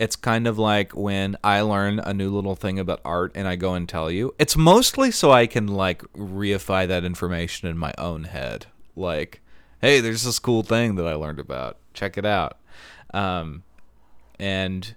it's 0.00 0.16
kind 0.16 0.46
of 0.46 0.58
like 0.58 0.96
when 0.96 1.36
I 1.44 1.60
learn 1.60 1.98
a 1.98 2.14
new 2.14 2.30
little 2.30 2.56
thing 2.56 2.78
about 2.78 3.02
art 3.04 3.32
and 3.34 3.46
I 3.46 3.56
go 3.56 3.74
and 3.74 3.86
tell 3.86 4.10
you. 4.10 4.34
It's 4.38 4.56
mostly 4.56 5.10
so 5.10 5.30
I 5.30 5.46
can 5.46 5.66
like 5.66 6.00
reify 6.14 6.88
that 6.88 7.04
information 7.04 7.68
in 7.68 7.76
my 7.76 7.92
own 7.98 8.24
head. 8.24 8.64
Like, 8.96 9.42
hey, 9.82 10.00
there's 10.00 10.22
this 10.22 10.38
cool 10.38 10.62
thing 10.62 10.94
that 10.94 11.06
I 11.06 11.12
learned 11.12 11.38
about. 11.38 11.76
Check 11.92 12.16
it 12.16 12.24
out. 12.24 12.58
Um, 13.12 13.62
and 14.38 14.94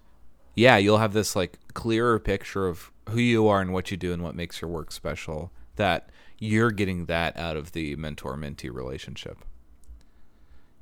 yeah, 0.56 0.78
you'll 0.78 1.00
have 1.00 1.12
this 1.12 1.36
like 1.36 1.60
clearer 1.74 2.18
picture 2.18 2.70
of 2.70 2.90
who 3.10 3.20
you 3.20 3.50
are 3.50 3.60
and 3.60 3.74
what 3.74 3.92
you 3.92 3.98
do 3.98 4.14
and 4.14 4.24
what 4.24 4.36
makes 4.36 4.62
your 4.62 4.72
work 4.72 4.94
special. 4.94 5.52
That 5.76 6.12
you're 6.40 6.72
getting 6.72 7.08
that 7.08 7.36
out 7.38 7.58
of 7.58 7.74
the 7.74 7.98
mentor 7.98 8.38
mentee 8.38 8.74
relationship. 8.74 9.40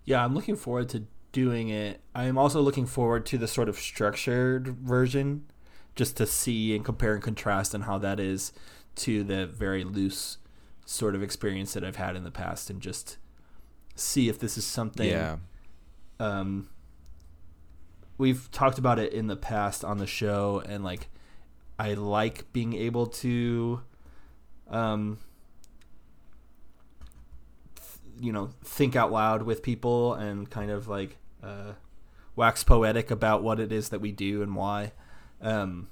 yeah, 0.05 0.23
I'm 0.23 0.35
looking 0.35 0.55
forward 0.55 0.89
to 0.89 1.05
doing 1.31 1.69
it. 1.69 2.01
I'm 2.13 2.37
also 2.37 2.61
looking 2.61 2.85
forward 2.85 3.25
to 3.27 3.37
the 3.37 3.47
sort 3.47 3.69
of 3.69 3.77
structured 3.77 4.67
version, 4.67 5.45
just 5.95 6.17
to 6.17 6.25
see 6.25 6.75
and 6.75 6.83
compare 6.83 7.13
and 7.13 7.23
contrast 7.23 7.73
and 7.73 7.83
how 7.85 7.97
that 7.99 8.19
is 8.19 8.53
to 8.95 9.23
the 9.23 9.45
very 9.45 9.83
loose 9.83 10.37
sort 10.85 11.15
of 11.15 11.23
experience 11.23 11.73
that 11.73 11.83
I've 11.83 11.95
had 11.95 12.15
in 12.15 12.23
the 12.23 12.31
past, 12.31 12.69
and 12.69 12.81
just 12.81 13.17
see 13.95 14.29
if 14.29 14.39
this 14.39 14.57
is 14.57 14.65
something. 14.65 15.09
Yeah. 15.09 15.37
um, 16.19 16.69
we've 18.17 18.51
talked 18.51 18.77
about 18.77 18.99
it 18.99 19.11
in 19.11 19.27
the 19.27 19.35
past 19.35 19.83
on 19.83 19.97
the 19.97 20.07
show, 20.07 20.61
and 20.67 20.83
like, 20.83 21.09
I 21.79 21.93
like 21.95 22.51
being 22.53 22.73
able 22.73 23.07
to, 23.07 23.81
um, 24.69 25.17
you 28.19 28.31
know, 28.31 28.51
think 28.63 28.95
out 28.95 29.11
loud 29.11 29.43
with 29.43 29.63
people 29.63 30.13
and 30.13 30.47
kind 30.47 30.69
of 30.69 30.87
like 30.87 31.17
uh, 31.43 31.73
wax 32.35 32.63
poetic 32.63 33.11
about 33.11 33.43
what 33.43 33.59
it 33.59 33.71
is 33.71 33.89
that 33.89 33.99
we 34.01 34.11
do 34.11 34.41
and 34.41 34.55
why. 34.55 34.91
Um, 35.41 35.89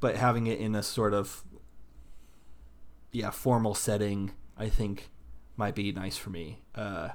but 0.00 0.16
having 0.16 0.46
it 0.46 0.58
in 0.58 0.74
a 0.74 0.82
sort 0.82 1.14
of 1.14 1.42
yeah 3.12 3.30
formal 3.30 3.74
setting, 3.74 4.32
I 4.56 4.68
think 4.68 5.10
might 5.56 5.74
be 5.74 5.90
nice 5.92 6.16
for 6.16 6.30
me. 6.30 6.60
Uh, 6.74 7.10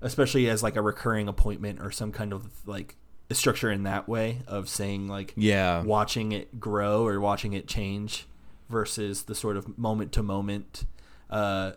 especially 0.00 0.48
as 0.48 0.62
like 0.62 0.76
a 0.76 0.82
recurring 0.82 1.28
appointment 1.28 1.80
or 1.80 1.90
some 1.90 2.12
kind 2.12 2.32
of 2.32 2.46
like 2.66 2.96
a 3.30 3.34
structure 3.34 3.70
in 3.70 3.82
that 3.82 4.08
way 4.08 4.38
of 4.46 4.68
saying 4.68 5.08
like 5.08 5.34
Yeah. 5.36 5.82
watching 5.82 6.32
it 6.32 6.58
grow 6.60 7.06
or 7.06 7.20
watching 7.20 7.52
it 7.52 7.66
change 7.66 8.26
versus 8.68 9.24
the 9.24 9.34
sort 9.34 9.56
of 9.56 9.76
moment 9.78 10.12
to 10.12 10.22
moment 10.22 10.84
uh, 11.30 11.72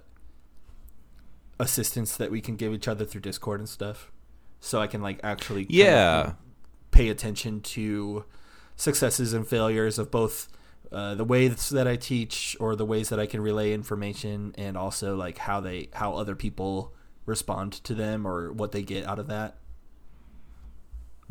assistance 1.60 2.16
that 2.18 2.32
we 2.32 2.42
can 2.42 2.56
give 2.56 2.74
each 2.74 2.88
other 2.88 3.06
through 3.06 3.22
Discord 3.22 3.60
and 3.60 3.70
stuff. 3.70 4.12
So 4.62 4.80
I 4.80 4.88
can 4.88 5.02
like 5.02 5.20
actually 5.24 5.66
kind 5.66 5.74
of, 5.80 5.86
Yeah. 5.86 6.34
pay 6.92 7.10
attention 7.10 7.60
to 7.62 8.24
successes 8.78 9.34
and 9.34 9.46
failures 9.48 10.00
of 10.00 10.10
both 10.12 10.48
uh, 10.92 11.16
the 11.16 11.24
ways 11.24 11.70
that 11.70 11.88
I 11.88 11.96
teach 11.96 12.56
or 12.60 12.76
the 12.76 12.86
ways 12.86 13.10
that 13.10 13.20
I 13.20 13.26
can 13.26 13.42
relay 13.42 13.74
information 13.74 14.54
and 14.58 14.78
also 14.78 15.16
like 15.16 15.40
how 15.40 15.60
they 15.62 15.90
how 15.94 16.14
other 16.16 16.36
people 16.36 16.94
respond 17.26 17.74
to 17.86 17.94
them 17.96 18.26
or 18.28 18.52
what 18.52 18.72
they 18.72 18.82
get 18.84 19.06
out 19.06 19.18
of 19.20 19.28
that. 19.28 19.58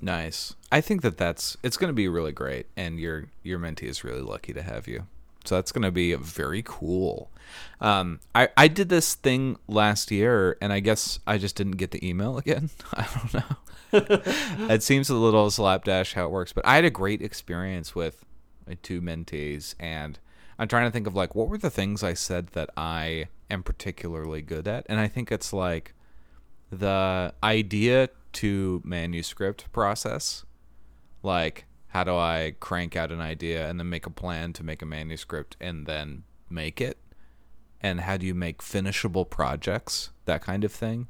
Nice. 0.01 0.55
I 0.73 0.81
think 0.81 1.03
that 1.03 1.19
that's 1.19 1.57
it's 1.63 1.77
going 1.77 1.91
to 1.91 1.95
be 1.95 2.09
really 2.09 2.33
great, 2.33 2.67
and 2.77 2.99
your 2.99 3.27
your 3.43 3.59
mentee 3.59 3.83
is 3.85 4.03
really 4.03 4.23
lucky 4.23 4.53
to 4.55 4.63
have 4.63 4.89
you. 4.89 5.07
So 5.45 5.55
that's 5.55 5.73
going 5.73 5.83
to 5.83 5.91
be 5.91 6.15
very 6.15 6.63
cool. 6.65 7.31
Um, 7.81 8.21
I 8.35 8.49
I 8.57 8.69
did 8.69 8.89
this 8.89 9.15
thing 9.15 9.59
last 9.67 10.11
year, 10.11 10.57
and 10.61 10.73
I 10.73 10.81
guess 10.81 11.19
I 11.27 11.39
just 11.39 11.57
didn't 11.57 11.77
get 11.77 11.91
the 11.91 12.07
email 12.07 12.39
again. 12.45 12.71
I 12.93 13.09
don't 13.15 13.35
know. 13.35 13.57
it 14.73 14.83
seems 14.83 15.11
a 15.11 15.15
little 15.15 15.51
slapdash 15.51 16.15
how 16.15 16.27
it 16.27 16.31
works, 16.31 16.53
but 16.53 16.67
I 16.67 16.77
had 16.77 16.85
a 16.85 16.91
great 16.91 17.23
experience 17.23 17.95
with 17.95 18.25
my 18.67 18.77
two 18.83 19.01
mentees, 19.01 19.75
and 19.81 20.19
I'm 20.59 20.69
trying 20.69 20.87
to 20.87 20.93
think 20.93 21.07
of 21.07 21.15
like 21.15 21.35
what 21.35 21.49
were 21.49 21.59
the 21.59 21.71
things 21.71 22.05
I 22.05 22.15
said 22.15 22.49
that 22.49 22.71
I 22.77 23.27
am 23.51 23.63
particularly 23.63 24.43
good 24.43 24.69
at, 24.69 24.87
and 24.89 25.01
I 25.01 25.09
think 25.09 25.33
it's 25.33 25.53
like 25.53 25.95
the 26.71 27.35
idea 27.43 28.11
to 28.33 28.81
manuscript 28.85 29.73
process 29.73 30.45
like 31.23 31.67
how 31.91 32.05
do 32.05 32.17
i 32.17 32.55
crank 32.61 32.97
out 32.97 33.13
an 33.13 33.21
idea 33.21 33.69
and 33.69 33.79
then 33.79 33.89
make 33.89 34.07
a 34.07 34.11
plan 34.11 34.53
to 34.55 34.63
make 34.63 34.81
a 34.83 34.87
manuscript 34.87 35.57
and 35.61 35.87
then 35.87 36.25
make 36.49 36.81
it? 36.81 36.99
And 37.81 38.01
how 38.01 38.17
do 38.17 38.27
you 38.27 38.35
make 38.35 38.63
finishable 38.63 39.25
projects? 39.25 40.11
That 40.27 40.43
kind 40.43 40.65
of 40.65 40.73
thing. 40.73 41.09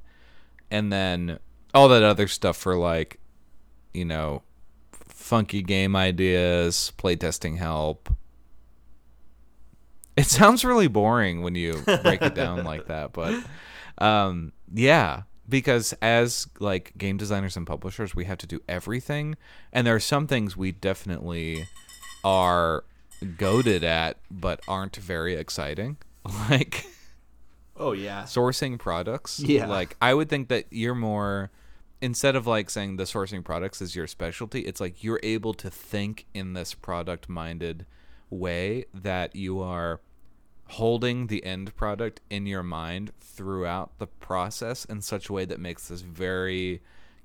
And 0.70 0.92
then 0.92 1.38
all 1.74 1.88
that 1.88 2.02
other 2.02 2.28
stuff 2.28 2.56
for 2.56 2.76
like 2.76 3.18
you 3.92 4.04
know 4.04 4.42
funky 4.92 5.62
game 5.62 5.94
ideas 5.94 6.92
playtesting 6.96 7.58
help. 7.58 8.08
It 10.16 10.26
sounds 10.26 10.64
really 10.64 10.88
boring 10.88 11.42
when 11.42 11.54
you 11.54 11.82
break 12.02 12.22
it 12.22 12.34
down 12.34 12.64
like 12.70 12.86
that 12.86 13.12
but 13.12 13.42
um 13.98 14.52
yeah 14.72 15.22
because 15.50 15.92
as 16.00 16.46
like 16.60 16.92
game 16.96 17.16
designers 17.18 17.56
and 17.56 17.66
publishers 17.66 18.14
we 18.14 18.24
have 18.24 18.38
to 18.38 18.46
do 18.46 18.60
everything 18.68 19.36
and 19.72 19.86
there 19.86 19.94
are 19.94 20.00
some 20.00 20.26
things 20.26 20.56
we 20.56 20.72
definitely 20.72 21.66
are 22.24 22.84
goaded 23.36 23.84
at 23.84 24.16
but 24.30 24.60
aren't 24.68 24.96
very 24.96 25.34
exciting 25.34 25.96
like 26.50 26.86
Oh 27.76 27.92
yeah. 27.92 28.22
sourcing 28.24 28.78
products 28.78 29.40
Yeah. 29.40 29.66
like 29.66 29.96
i 30.00 30.14
would 30.14 30.28
think 30.28 30.48
that 30.48 30.66
you're 30.70 30.94
more 30.94 31.50
instead 32.02 32.36
of 32.36 32.46
like 32.46 32.70
saying 32.70 32.96
the 32.96 33.04
sourcing 33.04 33.44
products 33.44 33.80
is 33.82 33.96
your 33.96 34.06
specialty 34.06 34.60
it's 34.60 34.80
like 34.80 35.02
you're 35.02 35.20
able 35.22 35.52
to 35.54 35.70
think 35.70 36.26
in 36.34 36.52
this 36.54 36.72
product 36.74 37.28
minded 37.28 37.84
way 38.30 38.84
that 38.94 39.34
you 39.34 39.60
are 39.60 40.00
holding 40.70 41.26
the 41.28 41.44
end 41.44 41.74
product 41.76 42.20
in 42.30 42.46
your 42.46 42.62
mind 42.62 43.12
throughout 43.20 43.90
the 43.98 44.06
process 44.06 44.85
in 44.85 45.00
such 45.02 45.28
a 45.28 45.33
way 45.33 45.44
that 45.44 45.59
makes 45.61 45.88
this 45.88 46.00
very 46.02 46.80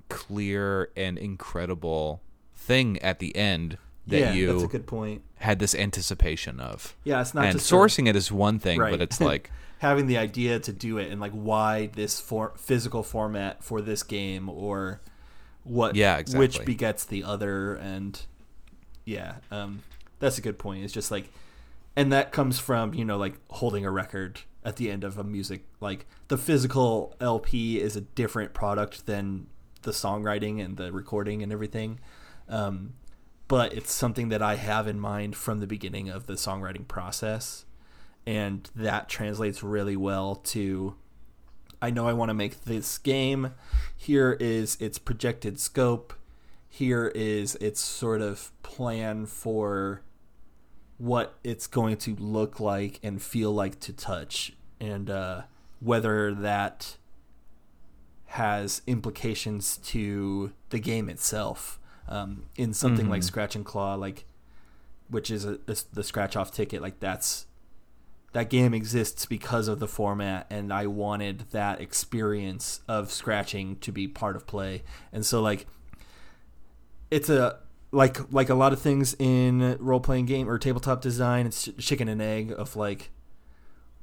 clear 0.10 0.89
and 0.95 1.17
incredible 1.17 2.21
thing 2.53 2.97
at 3.01 3.19
the 3.19 3.36
end 3.36 3.77
that 4.08 4.19
yeah, 4.19 4.34
you 4.34 4.47
that's 4.51 4.63
a 4.63 4.67
good 4.67 4.86
point. 4.88 5.21
had 5.39 5.60
this 5.60 5.73
anticipation 5.75 6.60
of. 6.60 6.95
Yeah, 7.03 7.21
it's 7.21 7.34
not 7.34 7.45
and 7.45 7.53
just 7.58 7.71
a- 7.71 7.75
sourcing 7.75 8.08
it 8.08 8.15
is 8.15 8.31
one 8.31 8.60
thing, 8.60 8.79
Right. 8.79 8.91
but 8.91 9.01
it's 9.01 9.19
like 9.31 9.49
having 9.79 10.08
the 10.08 10.17
idea 10.17 10.60
to 10.60 10.71
do 10.71 10.97
it 10.99 11.12
and 11.12 11.19
like 11.19 11.31
why 11.34 11.88
this 11.88 12.19
for 12.19 12.53
physical 12.55 13.03
format 13.03 13.63
for 13.63 13.81
this 13.81 14.03
game 14.03 14.47
or 14.49 15.01
what 15.63 15.95
Yeah, 15.95 16.21
which 16.34 16.63
begets 16.65 17.03
the 17.05 17.23
other 17.23 17.75
and 17.75 18.19
yeah 19.03 19.36
um 19.51 19.84
that's 20.19 20.38
a 20.38 20.41
good 20.41 20.58
point 20.58 20.84
it's 20.84 20.93
just 20.93 21.12
like 21.12 21.31
and 21.95 22.12
that 22.12 22.31
comes 22.31 22.60
from 22.60 22.93
you 22.93 23.05
know 23.05 23.17
like 23.17 23.36
holding 23.49 23.86
a 23.86 23.91
record 23.91 24.41
at 24.63 24.77
the 24.77 24.89
end 24.89 25.03
of 25.03 25.17
a 25.17 25.23
music 25.23 25.65
like 25.79 26.05
the 26.27 26.38
physical 26.38 27.15
lp 27.21 27.79
is 27.79 27.95
a 27.95 28.01
different 28.01 28.53
product 28.53 29.05
than 29.05 29.47
the 29.86 29.91
songwriting 29.91 30.63
and 30.63 30.75
the 30.75 30.91
recording 30.91 31.41
and 31.41 31.51
everything. 31.51 31.99
Um, 32.49 32.95
but 33.47 33.73
it's 33.73 33.93
something 33.93 34.29
that 34.29 34.41
I 34.41 34.55
have 34.55 34.88
in 34.88 34.99
mind 34.99 35.36
from 35.36 35.62
the 35.62 35.67
beginning 35.67 36.10
of 36.10 36.27
the 36.27 36.34
songwriting 36.34 36.88
process. 36.88 37.65
And 38.27 38.69
that 38.75 39.08
translates 39.08 39.63
really 39.63 39.95
well 39.95 40.36
to 40.36 40.95
I 41.81 41.91
know 41.91 42.08
I 42.08 42.13
want 42.13 42.29
to 42.29 42.34
make 42.34 42.63
this 42.63 42.97
game. 42.97 43.53
Here 43.95 44.36
is 44.39 44.75
its 44.79 44.97
projected 44.97 45.60
scope. 45.60 46.13
Here 46.67 47.12
is 47.13 47.55
its 47.55 47.79
sort 47.79 48.21
of 48.21 48.51
plan 48.63 49.27
for 49.27 50.01
what 50.97 51.38
it's 51.43 51.67
going 51.67 51.97
to 51.97 52.15
look 52.15 52.60
like 52.60 52.99
and 53.03 53.21
feel 53.21 53.51
like 53.51 53.79
to 53.81 53.93
touch. 53.93 54.53
And 54.79 55.10
uh, 55.10 55.43
whether 55.79 56.34
that 56.34 56.97
has 58.36 58.81
implications 58.86 59.77
to 59.77 60.51
the 60.69 60.79
game 60.79 61.10
itself. 61.10 61.79
Um, 62.08 62.47
in 62.58 62.73
something 62.73 63.05
mm-hmm. 63.05 63.13
like 63.13 63.23
Scratch 63.23 63.55
and 63.55 63.65
Claw, 63.65 63.95
like 63.95 64.25
which 65.10 65.31
is 65.31 65.45
a, 65.45 65.53
a, 65.67 65.75
the 65.93 66.03
scratch 66.03 66.36
off 66.36 66.51
ticket, 66.51 66.81
like 66.81 66.99
that's 66.99 67.45
that 68.34 68.49
game 68.49 68.73
exists 68.73 69.25
because 69.25 69.69
of 69.69 69.79
the 69.79 69.88
format, 69.88 70.47
and 70.49 70.73
I 70.73 70.86
wanted 70.86 71.45
that 71.51 71.79
experience 71.79 72.81
of 72.88 73.12
scratching 73.12 73.77
to 73.77 73.91
be 73.91 74.08
part 74.08 74.36
of 74.36 74.45
play, 74.45 74.84
and 75.13 75.25
so 75.25 75.41
like 75.41 75.65
it's 77.10 77.29
a 77.29 77.60
like 77.95 78.31
like 78.31 78.49
a 78.49 78.55
lot 78.55 78.73
of 78.73 78.81
things 78.81 79.15
in 79.17 79.77
role 79.79 79.99
playing 79.99 80.25
game 80.25 80.49
or 80.49 80.60
tabletop 80.60 81.01
design, 81.01 81.47
it's 81.47 81.69
chicken 81.79 82.08
and 82.08 82.21
egg 82.21 82.53
of 82.55 82.75
like 82.75 83.10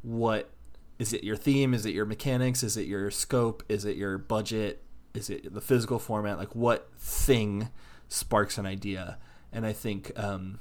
what 0.01 0.51
is 0.99 1.13
it 1.13 1.23
your 1.23 1.37
theme? 1.37 1.75
Is 1.75 1.85
it 1.85 1.95
your 1.95 2.07
mechanics? 2.07 2.63
Is 2.63 2.77
it 2.77 2.87
your 2.87 3.11
scope? 3.11 3.63
Is 3.69 3.85
it 3.85 3.97
your 3.97 4.19
budget? 4.19 4.83
Is 5.15 5.29
it 5.29 5.53
the 5.53 5.61
physical 5.61 5.99
format? 5.99 6.39
Like 6.39 6.55
what 6.55 6.91
thing 6.97 7.69
sparks 8.09 8.57
an 8.57 8.67
idea? 8.67 9.19
And 9.53 9.67
I 9.67 9.75
think 9.75 10.11
um, 10.19 10.59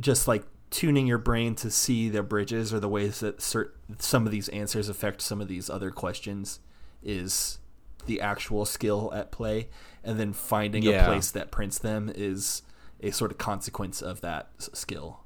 just 0.00 0.28
like 0.28 0.44
tuning 0.70 1.06
your 1.06 1.18
brain 1.18 1.54
to 1.56 1.70
see 1.70 2.08
the 2.08 2.22
bridges 2.22 2.72
or 2.72 2.78
the 2.78 2.88
ways 2.88 3.20
that 3.20 3.38
cert- 3.38 3.72
some 3.98 4.24
of 4.24 4.32
these 4.32 4.48
answers 4.50 4.88
affect 4.88 5.20
some 5.20 5.40
of 5.40 5.48
these 5.48 5.68
other 5.68 5.90
questions 5.90 6.60
is 7.02 7.58
the 8.06 8.20
actual 8.20 8.64
skill 8.64 9.12
at 9.14 9.30
play 9.30 9.68
and 10.02 10.18
then 10.18 10.32
finding 10.32 10.82
yeah. 10.82 11.04
a 11.04 11.06
place 11.06 11.30
that 11.30 11.50
prints 11.50 11.78
them 11.78 12.10
is 12.14 12.62
a 13.00 13.10
sort 13.10 13.30
of 13.30 13.38
consequence 13.38 14.00
of 14.00 14.20
that 14.20 14.48
skill 14.58 15.20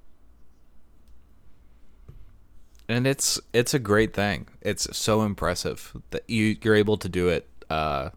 and 2.90 3.06
it's 3.06 3.40
it's 3.52 3.72
a 3.72 3.78
great 3.78 4.12
thing. 4.12 4.48
It's 4.60 4.96
so 4.96 5.22
impressive 5.22 5.96
that 6.10 6.28
you 6.28 6.56
you're 6.60 6.74
able 6.74 6.96
to 6.98 7.08
do 7.08 7.28
it. 7.28 7.48
Uh, 7.70 8.10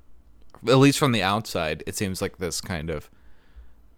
at 0.67 0.77
least 0.77 0.97
from 0.97 1.11
the 1.11 1.21
outside, 1.21 1.83
it 1.85 1.95
seems 1.95 2.21
like 2.21 2.37
this 2.37 2.59
kind 2.59 2.89
of 2.89 3.09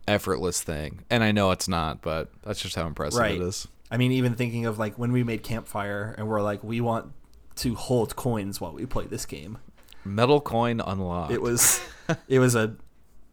effortless 0.07 0.61
thing. 0.61 1.05
And 1.09 1.23
I 1.23 1.31
know 1.31 1.51
it's 1.51 1.67
not, 1.67 2.01
but 2.01 2.29
that's 2.43 2.61
just 2.61 2.75
how 2.75 2.87
impressive 2.87 3.19
right. 3.19 3.35
it 3.35 3.41
is. 3.41 3.67
I 3.89 3.97
mean, 3.97 4.11
even 4.11 4.35
thinking 4.35 4.65
of 4.65 4.77
like 4.77 4.99
when 4.99 5.11
we 5.11 5.23
made 5.23 5.43
Campfire 5.43 6.13
and 6.17 6.27
we're 6.27 6.41
like, 6.41 6.63
we 6.63 6.81
want 6.81 7.13
to 7.57 7.75
hold 7.75 8.15
coins 8.17 8.59
while 8.59 8.73
we 8.73 8.85
play 8.85 9.05
this 9.05 9.25
game. 9.25 9.59
Metal 10.05 10.39
coin 10.39 10.79
unlocked. 10.79 11.33
It 11.33 11.41
was 11.41 11.81
it 12.27 12.39
was 12.39 12.55
a 12.55 12.75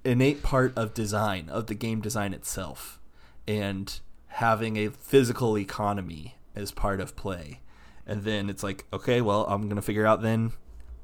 innate 0.05 0.43
part 0.43 0.77
of 0.77 0.95
design 0.95 1.49
of 1.49 1.67
the 1.67 1.75
game 1.75 2.01
design 2.01 2.35
itself, 2.35 2.99
and 3.47 4.01
having 4.27 4.77
a 4.77 4.89
physical 4.89 5.59
economy 5.59 6.37
as 6.55 6.73
part 6.73 7.01
of 7.01 7.15
play. 7.15 7.61
And 8.07 8.25
then 8.25 8.51
it's 8.51 8.63
like, 8.63 8.87
okay, 8.93 9.21
well, 9.21 9.47
I'm 9.47 9.63
going 9.63 9.77
to 9.77 9.83
figure 9.83 10.07
out 10.07 10.23
then 10.23 10.53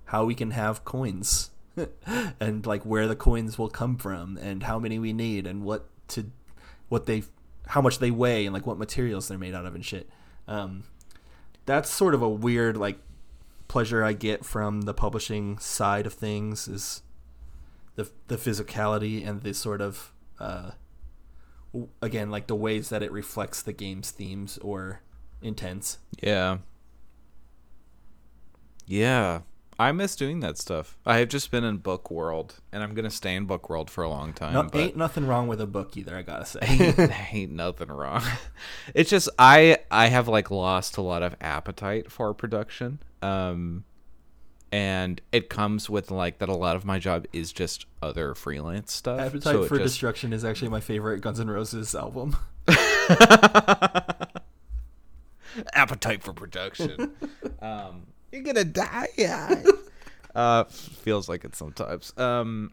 how 0.07 0.25
we 0.25 0.35
can 0.35 0.51
have 0.53 0.85
coins 0.85 1.51
and 2.41 2.67
like 2.67 2.83
where 2.85 3.07
the 3.07 3.15
coins 3.15 3.59
will 3.59 3.69
come 3.69 3.97
from 3.97 4.37
and 4.39 4.63
how 4.63 4.79
many 4.79 4.99
we 4.99 5.13
need 5.13 5.47
and 5.47 5.63
what 5.63 5.89
to 6.09 6.31
what 6.89 7.07
they 7.07 7.23
how 7.67 7.83
much 7.83 7.99
they 7.99 8.11
weigh 8.11 8.47
and 8.47 8.55
like 8.55 8.67
what 8.67 8.79
materials 8.79 9.29
they're 9.29 9.39
made 9.39 9.55
out 9.55 9.67
of 9.67 9.75
and 9.75 9.85
shit. 9.85 10.09
Um, 10.47 10.85
that's 11.67 11.91
sort 11.91 12.15
of 12.15 12.23
a 12.23 12.29
weird 12.29 12.77
like 12.77 12.99
pleasure 13.69 14.03
I 14.03 14.15
get 14.15 14.45
from 14.45 14.83
the 14.83 14.95
publishing 14.95 15.59
side 15.59 16.07
of 16.07 16.15
things 16.15 16.67
is 16.67 17.03
the 17.95 18.11
the 18.29 18.37
physicality 18.37 19.27
and 19.27 19.43
the 19.43 19.55
sort 19.55 19.81
of 19.81 20.13
uh, 20.41 20.73
again 22.03 22.31
like 22.31 22.47
the 22.47 22.55
ways 22.55 22.89
that 22.89 23.03
it 23.03 23.13
reflects 23.13 23.63
the 23.63 23.73
game's 23.73 24.11
themes 24.11 24.59
or 24.59 25.03
intense. 25.43 25.99
Yeah. 26.23 26.59
Yeah. 28.87 29.41
I 29.81 29.93
miss 29.93 30.17
doing 30.17 30.41
that 30.41 30.59
stuff. 30.59 30.99
I 31.07 31.19
have 31.19 31.29
just 31.29 31.53
been 31.53 31.63
in 31.63 31.77
book 31.77 32.11
world, 32.11 32.57
and 32.73 32.83
I'm 32.83 32.95
gonna 32.95 33.11
stay 33.11 33.37
in 33.37 33.45
book 33.45 33.71
world 33.71 33.91
for 33.91 34.03
a 34.03 34.09
long 34.09 34.33
time. 34.33 34.53
No, 34.53 34.69
ain't 34.73 34.97
nothing 34.97 35.25
wrong 35.25 35.47
with 35.47 35.61
a 35.61 35.69
book 35.69 35.97
either. 35.97 36.17
I 36.17 36.23
gotta 36.23 36.47
say, 36.47 36.59
ain't, 36.63 37.33
ain't 37.33 37.53
nothing 37.53 37.89
wrong. 37.89 38.23
It's 38.95 39.09
just 39.11 39.29
I 39.39 39.79
I 39.89 40.09
have 40.09 40.27
like 40.27 40.51
lost 40.51 40.97
a 40.97 41.03
lot 41.03 41.23
of 41.23 41.37
appetite 41.41 42.11
for 42.11 42.35
production, 42.35 42.99
um, 43.23 43.85
and 44.71 45.21
it 45.33 45.49
comes 45.49 45.89
with 45.89 46.11
like 46.11 46.39
that. 46.39 46.49
A 46.49 46.55
lot 46.55 46.77
of 46.77 46.85
my 46.85 46.99
job 46.99 47.27
is 47.33 47.53
just 47.53 47.87
other 48.03 48.35
freelance 48.35 48.93
stuff. 48.93 49.21
Appetite 49.21 49.43
so 49.43 49.65
for 49.65 49.79
just... 49.79 49.95
Destruction 49.95 50.33
is 50.33 50.45
actually 50.45 50.69
my 50.69 50.81
favorite 50.81 51.21
Guns 51.21 51.41
N' 51.41 51.49
Roses 51.49 51.95
album. 51.95 52.37
appetite 55.73 56.23
for 56.23 56.33
production. 56.33 57.13
um, 57.63 58.07
you're 58.33 58.43
gonna 58.43 58.65
die. 58.65 59.09
Yeah. 59.17 59.63
uh, 60.35 60.65
feels 60.65 61.29
like 61.29 61.45
it 61.45 61.55
sometimes. 61.55 62.13
Um, 62.17 62.73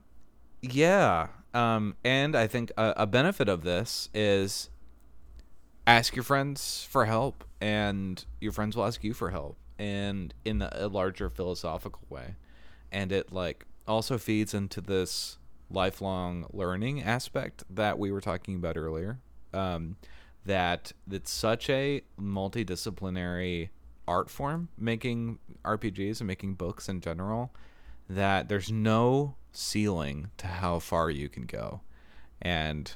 yeah. 0.62 1.28
Um, 1.54 1.96
and 2.04 2.36
I 2.36 2.48
think 2.48 2.72
a, 2.78 2.94
a 2.98 3.08
benefit 3.08 3.48
of 3.48 3.64
this 3.64 4.10
is 4.14 4.70
ask 5.88 6.16
your 6.16 6.24
friends 6.24 6.86
for 6.90 7.06
help, 7.06 7.46
and 7.62 8.24
your 8.42 8.52
friends 8.52 8.76
will 8.76 8.86
ask 8.86 9.04
you 9.04 9.14
for 9.14 9.30
help, 9.30 9.58
and 9.78 10.34
in 10.44 10.62
a 10.62 10.88
larger 10.88 11.30
philosophical 11.30 12.02
way. 12.10 12.36
And 12.92 13.12
it 13.12 13.32
like 13.32 13.66
also 13.88 14.18
feeds 14.18 14.54
into 14.54 14.82
this 14.82 15.38
lifelong 15.70 16.48
learning 16.52 17.02
aspect 17.02 17.64
that 17.70 18.00
we 18.00 18.12
were 18.12 18.22
talking 18.22 18.56
about 18.56 18.78
earlier. 18.78 19.20
Um, 19.54 19.98
that 20.46 20.92
it's 21.10 21.32
such 21.32 21.70
a 21.70 22.02
multidisciplinary 22.20 23.70
art 24.08 24.30
form 24.30 24.70
making 24.78 25.40
RPGs 25.64 26.20
and 26.20 26.28
making 26.28 26.54
books 26.54 26.88
in 26.88 27.02
general 27.02 27.52
that 28.08 28.48
there's 28.48 28.72
no 28.72 29.36
ceiling 29.52 30.30
to 30.38 30.48
how 30.48 30.80
far 30.80 31.10
you 31.10 31.28
can 31.28 31.46
go. 31.46 31.82
And 32.42 32.94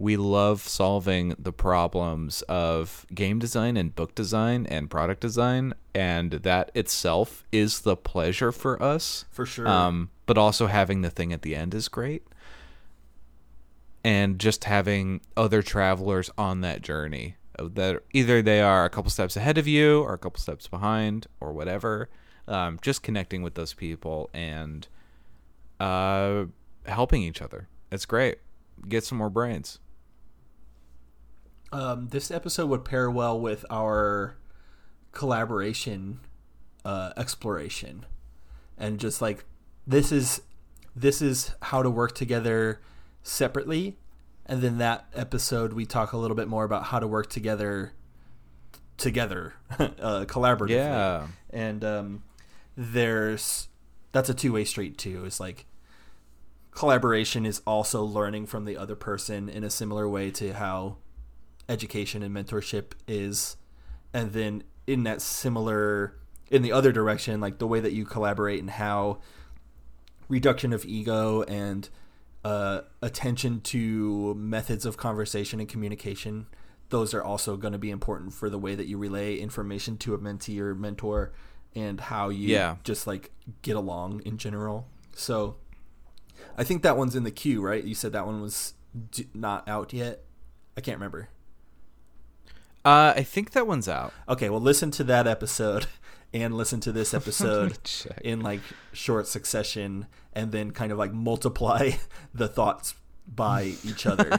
we 0.00 0.16
love 0.16 0.62
solving 0.62 1.34
the 1.38 1.52
problems 1.52 2.40
of 2.48 3.04
game 3.14 3.38
design 3.38 3.76
and 3.76 3.94
book 3.94 4.14
design 4.14 4.64
and 4.64 4.88
product 4.88 5.20
design 5.20 5.74
and 5.94 6.32
that 6.32 6.70
itself 6.74 7.44
is 7.52 7.80
the 7.80 7.94
pleasure 7.94 8.50
for 8.50 8.82
us. 8.82 9.26
For 9.30 9.44
sure. 9.44 9.68
Um, 9.68 10.08
but 10.24 10.38
also 10.38 10.68
having 10.68 11.02
the 11.02 11.10
thing 11.10 11.34
at 11.34 11.42
the 11.42 11.54
end 11.54 11.74
is 11.74 11.88
great. 11.88 12.26
And 14.02 14.38
just 14.38 14.64
having 14.64 15.20
other 15.36 15.60
travelers 15.60 16.30
on 16.38 16.62
that 16.62 16.80
journey 16.80 17.36
that 17.58 18.02
either 18.14 18.40
they 18.40 18.62
are 18.62 18.86
a 18.86 18.90
couple 18.90 19.10
steps 19.10 19.36
ahead 19.36 19.58
of 19.58 19.68
you 19.68 20.00
or 20.00 20.14
a 20.14 20.18
couple 20.18 20.40
steps 20.40 20.66
behind 20.66 21.26
or 21.40 21.52
whatever 21.52 22.08
um, 22.48 22.78
just 22.80 23.02
connecting 23.02 23.42
with 23.42 23.54
those 23.54 23.74
people 23.74 24.30
and 24.32 24.88
uh, 25.78 26.46
helping 26.86 27.22
each 27.22 27.42
other. 27.42 27.68
It's 27.92 28.06
great. 28.06 28.38
Get 28.88 29.04
some 29.04 29.18
more 29.18 29.28
brains 29.28 29.78
um, 31.72 32.08
this 32.08 32.30
episode 32.30 32.66
would 32.66 32.84
pair 32.84 33.10
well 33.10 33.38
with 33.38 33.64
our 33.70 34.36
collaboration 35.12 36.20
uh, 36.84 37.12
exploration. 37.16 38.06
And 38.78 38.98
just 38.98 39.20
like 39.20 39.44
this 39.86 40.12
is 40.12 40.42
this 40.96 41.22
is 41.22 41.52
how 41.62 41.82
to 41.82 41.90
work 41.90 42.14
together 42.14 42.80
separately. 43.22 43.98
And 44.46 44.62
then 44.62 44.78
that 44.78 45.06
episode 45.14 45.72
we 45.72 45.86
talk 45.86 46.12
a 46.12 46.16
little 46.16 46.36
bit 46.36 46.48
more 46.48 46.64
about 46.64 46.84
how 46.84 46.98
to 46.98 47.06
work 47.06 47.28
together 47.30 47.92
together 48.96 49.54
uh, 49.78 50.24
collaboratively. 50.26 50.70
Yeah. 50.70 51.26
And 51.50 51.84
um, 51.84 52.22
there's 52.76 53.68
that's 54.12 54.28
a 54.28 54.34
two-way 54.34 54.64
street 54.64 54.98
too. 54.98 55.24
It's 55.24 55.40
like 55.40 55.66
collaboration 56.72 57.46
is 57.46 57.60
also 57.66 58.02
learning 58.02 58.46
from 58.46 58.64
the 58.64 58.76
other 58.76 58.96
person 58.96 59.48
in 59.48 59.64
a 59.64 59.70
similar 59.70 60.08
way 60.08 60.30
to 60.32 60.52
how 60.54 60.96
education 61.70 62.22
and 62.22 62.34
mentorship 62.34 62.92
is 63.08 63.56
and 64.12 64.32
then 64.32 64.62
in 64.86 65.04
that 65.04 65.22
similar 65.22 66.16
in 66.50 66.62
the 66.62 66.72
other 66.72 66.92
direction 66.92 67.40
like 67.40 67.58
the 67.58 67.66
way 67.66 67.80
that 67.80 67.92
you 67.92 68.04
collaborate 68.04 68.60
and 68.60 68.70
how 68.70 69.18
reduction 70.28 70.72
of 70.72 70.84
ego 70.84 71.42
and 71.42 71.88
uh, 72.44 72.80
attention 73.02 73.60
to 73.60 74.34
methods 74.34 74.86
of 74.86 74.96
conversation 74.96 75.60
and 75.60 75.68
communication. 75.68 76.46
Those 76.88 77.12
are 77.12 77.22
also 77.22 77.56
going 77.56 77.72
to 77.72 77.78
be 77.78 77.90
important 77.90 78.32
for 78.32 78.48
the 78.48 78.58
way 78.58 78.74
that 78.74 78.86
you 78.86 78.98
relay 78.98 79.36
information 79.36 79.96
to 79.98 80.14
a 80.14 80.18
mentee 80.18 80.58
or 80.58 80.74
mentor 80.74 81.32
and 81.74 82.00
how 82.00 82.30
you 82.30 82.48
yeah. 82.48 82.76
just 82.82 83.06
like 83.06 83.30
get 83.62 83.76
along 83.76 84.22
in 84.24 84.38
general. 84.38 84.88
So, 85.14 85.56
I 86.56 86.64
think 86.64 86.82
that 86.82 86.96
one's 86.96 87.14
in 87.14 87.24
the 87.24 87.30
queue, 87.30 87.60
right? 87.60 87.84
You 87.84 87.94
said 87.94 88.12
that 88.12 88.26
one 88.26 88.40
was 88.40 88.74
d- 89.10 89.28
not 89.34 89.68
out 89.68 89.92
yet. 89.92 90.24
I 90.76 90.80
can't 90.80 90.96
remember. 90.96 91.28
Uh, 92.84 93.12
I 93.16 93.22
think 93.22 93.50
that 93.50 93.66
one's 93.66 93.88
out. 93.88 94.12
Okay, 94.28 94.48
well, 94.48 94.60
listen 94.60 94.90
to 94.92 95.04
that 95.04 95.26
episode 95.26 95.86
and 96.32 96.54
listen 96.56 96.80
to 96.80 96.92
this 96.92 97.12
episode 97.20 97.78
in 98.22 98.40
like 98.40 98.60
short 98.92 99.26
succession, 99.26 100.06
and 100.32 100.52
then 100.52 100.70
kind 100.70 100.90
of 100.92 100.98
like 100.98 101.12
multiply 101.12 101.90
the 102.34 102.48
thoughts 102.48 102.94
by 103.26 103.74
each 103.84 104.06
other. 104.06 104.38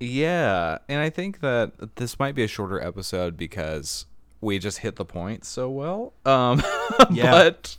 Yeah, 0.00 0.78
and 0.88 1.00
I 1.00 1.10
think 1.10 1.40
that 1.40 1.96
this 1.96 2.18
might 2.20 2.34
be 2.36 2.44
a 2.44 2.48
shorter 2.48 2.80
episode 2.80 3.36
because 3.36 4.06
we 4.40 4.58
just 4.60 4.78
hit 4.78 4.94
the 4.96 5.04
point 5.04 5.44
so 5.44 5.68
well. 5.68 6.12
Um, 6.24 6.62
Yeah. 7.10 7.32
but 7.32 7.76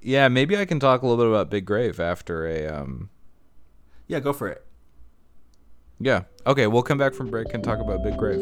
yeah, 0.00 0.28
maybe 0.28 0.56
I 0.56 0.64
can 0.64 0.78
talk 0.78 1.02
a 1.02 1.06
little 1.06 1.24
bit 1.24 1.30
about 1.30 1.50
Big 1.50 1.64
Grave 1.64 1.98
after 1.98 2.46
a 2.46 2.68
um. 2.68 3.10
yeah, 4.06 4.20
go 4.20 4.32
for 4.32 4.48
it. 4.48 4.64
Yeah. 5.98 6.24
Okay, 6.46 6.66
we'll 6.66 6.82
come 6.82 6.98
back 6.98 7.14
from 7.14 7.30
break 7.30 7.54
and 7.54 7.64
talk 7.64 7.80
about 7.80 8.04
Big 8.04 8.16
Grave. 8.16 8.40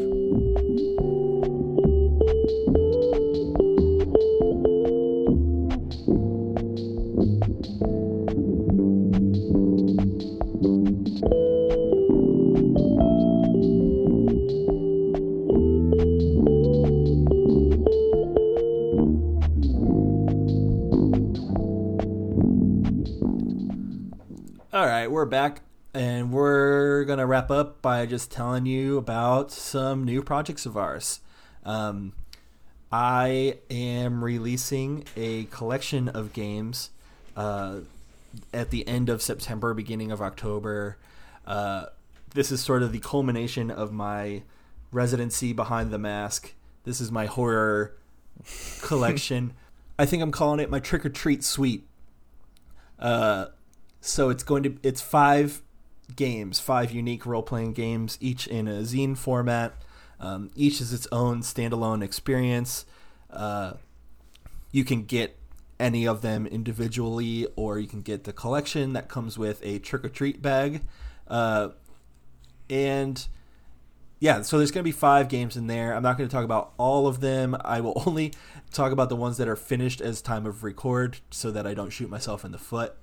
All 24.73 24.85
right, 24.85 25.09
we're 25.09 25.25
back, 25.25 25.61
and 25.95 26.29
we're 26.29 27.05
gonna 27.05 27.25
wrap 27.25 27.49
up 27.49 27.81
by 27.81 28.05
just 28.05 28.29
telling 28.29 28.65
you 28.65 28.97
about 28.97 29.49
some 29.49 30.03
new 30.03 30.21
projects 30.21 30.65
of 30.65 30.75
ours. 30.75 31.21
Um, 31.63 32.11
I 32.91 33.59
am 33.71 34.21
releasing 34.21 35.05
a 35.15 35.45
collection 35.45 36.09
of 36.09 36.33
games 36.33 36.89
uh, 37.37 37.79
at 38.53 38.71
the 38.71 38.85
end 38.87 39.07
of 39.07 39.21
September, 39.21 39.73
beginning 39.73 40.11
of 40.11 40.21
October. 40.21 40.97
Uh, 41.47 41.85
this 42.33 42.51
is 42.51 42.61
sort 42.61 42.83
of 42.83 42.91
the 42.91 42.99
culmination 42.99 43.71
of 43.71 43.93
my 43.93 44.43
residency 44.91 45.53
behind 45.53 45.91
the 45.91 45.97
mask. 45.97 46.53
This 46.83 46.99
is 46.99 47.09
my 47.09 47.25
horror 47.25 47.95
collection. 48.81 49.53
I 49.97 50.05
think 50.05 50.21
I'm 50.21 50.31
calling 50.31 50.59
it 50.59 50.69
my 50.69 50.79
trick 50.79 51.05
or 51.05 51.09
treat 51.09 51.41
suite. 51.41 51.87
Uh, 52.99 53.47
so 54.01 54.29
it's 54.29 54.43
going 54.43 54.63
to 54.63 54.77
it's 54.83 55.01
five 55.01 55.61
games, 56.15 56.59
five 56.59 56.91
unique 56.91 57.25
role 57.25 57.43
playing 57.43 57.73
games, 57.73 58.17
each 58.21 58.47
in 58.47 58.67
a 58.67 58.81
zine 58.81 59.17
format. 59.17 59.73
Um, 60.19 60.51
each 60.55 60.81
is 60.81 60.93
its 60.93 61.07
own 61.11 61.41
standalone 61.41 62.03
experience. 62.03 62.85
Uh, 63.29 63.73
you 64.71 64.83
can 64.83 65.03
get 65.03 65.37
any 65.79 66.07
of 66.07 66.21
them 66.21 66.47
individually, 66.47 67.47
or 67.55 67.79
you 67.79 67.87
can 67.87 68.01
get 68.01 68.23
the 68.23 68.33
collection 68.33 68.93
that 68.93 69.09
comes 69.09 69.37
with 69.37 69.59
a 69.63 69.79
trick 69.79 70.05
or 70.05 70.09
treat 70.09 70.41
bag. 70.41 70.81
Uh, 71.27 71.69
and 72.69 73.27
yeah, 74.19 74.41
so 74.41 74.57
there's 74.57 74.71
going 74.71 74.83
to 74.83 74.87
be 74.87 74.91
five 74.91 75.27
games 75.27 75.57
in 75.57 75.67
there. 75.67 75.93
I'm 75.93 76.03
not 76.03 76.17
going 76.17 76.29
to 76.29 76.33
talk 76.33 76.45
about 76.45 76.73
all 76.77 77.07
of 77.07 77.19
them. 77.19 77.55
I 77.63 77.81
will 77.81 78.01
only 78.05 78.33
talk 78.71 78.91
about 78.91 79.09
the 79.09 79.15
ones 79.15 79.37
that 79.37 79.47
are 79.47 79.55
finished 79.55 80.01
as 80.01 80.21
time 80.21 80.45
of 80.45 80.63
record 80.63 81.19
so 81.29 81.51
that 81.51 81.67
I 81.67 81.73
don't 81.73 81.89
shoot 81.89 82.09
myself 82.09 82.45
in 82.45 82.51
the 82.51 82.57
foot. 82.57 82.95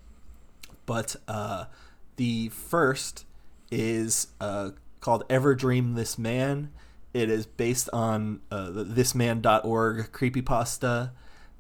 But 0.87 1.17
uh, 1.29 1.67
the 2.17 2.49
first 2.51 3.25
is 3.71 4.29
uh, 4.41 4.71
called 5.01 5.25
Ever 5.29 5.55
Dream 5.55 5.95
This 5.95 6.19
Man. 6.19 6.71
It 7.15 7.29
is 7.29 7.47
based 7.47 7.91
on 7.93 8.41
uh, 8.51 8.71
the 8.71 8.85
thisman.org 8.85 10.13
creepypasta. 10.13 11.11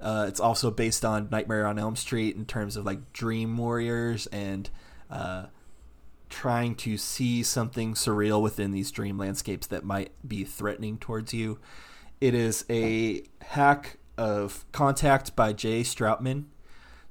Uh, 0.00 0.24
it's 0.26 0.40
also 0.40 0.70
based 0.70 1.04
on 1.04 1.28
Nightmare 1.30 1.66
on 1.66 1.78
Elm 1.78 1.94
Street 1.96 2.36
in 2.36 2.44
terms 2.44 2.76
of 2.76 2.84
like 2.84 3.12
dream 3.12 3.56
warriors 3.56 4.26
and 4.28 4.68
uh, 5.10 5.46
trying 6.28 6.74
to 6.74 6.96
see 6.96 7.42
something 7.42 7.94
surreal 7.94 8.42
within 8.42 8.72
these 8.72 8.90
dream 8.90 9.18
landscapes 9.18 9.66
that 9.68 9.84
might 9.84 10.10
be 10.26 10.44
threatening 10.44 10.98
towards 10.98 11.32
you. 11.34 11.58
It 12.20 12.34
is 12.34 12.64
a 12.70 13.22
hack 13.42 13.98
of 14.16 14.64
Contact 14.72 15.36
by 15.36 15.52
Jay 15.52 15.82
Stroutman. 15.82 16.44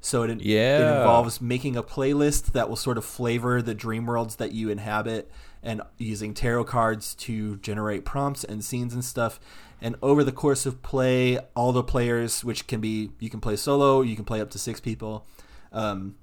So 0.02 0.24
it, 0.24 0.32
it 0.32 0.98
involves 0.98 1.40
making 1.40 1.78
a 1.78 1.84
playlist 1.84 2.54
that 2.54 2.68
will 2.68 2.76
sort 2.76 2.98
of 2.98 3.06
flavor 3.06 3.62
the 3.62 3.76
dream 3.76 4.08
worlds 4.08 4.38
that 4.38 4.52
you 4.52 4.70
inhabit 4.70 5.32
and 5.62 5.82
using 6.00 6.34
tarot 6.34 6.64
cards 6.66 7.14
to 7.16 7.58
generate 7.58 8.04
prompts 8.04 8.44
and 8.44 8.64
scenes 8.64 8.96
and 8.96 9.06
stuff. 9.06 9.40
And 9.80 9.96
over 10.02 10.24
the 10.24 10.32
course 10.32 10.66
of 10.66 10.82
play, 10.82 11.38
all 11.56 11.72
the 11.72 11.84
players, 11.84 12.44
which 12.44 12.66
can 12.66 12.82
be 12.82 13.12
you 13.20 13.30
can 13.30 13.40
play 13.40 13.56
solo, 13.56 14.02
you 14.02 14.16
can 14.16 14.26
play 14.26 14.42
up 14.42 14.50
to 14.52 14.60
six 14.60 14.80
people, 14.80 15.26
um, 15.72 16.16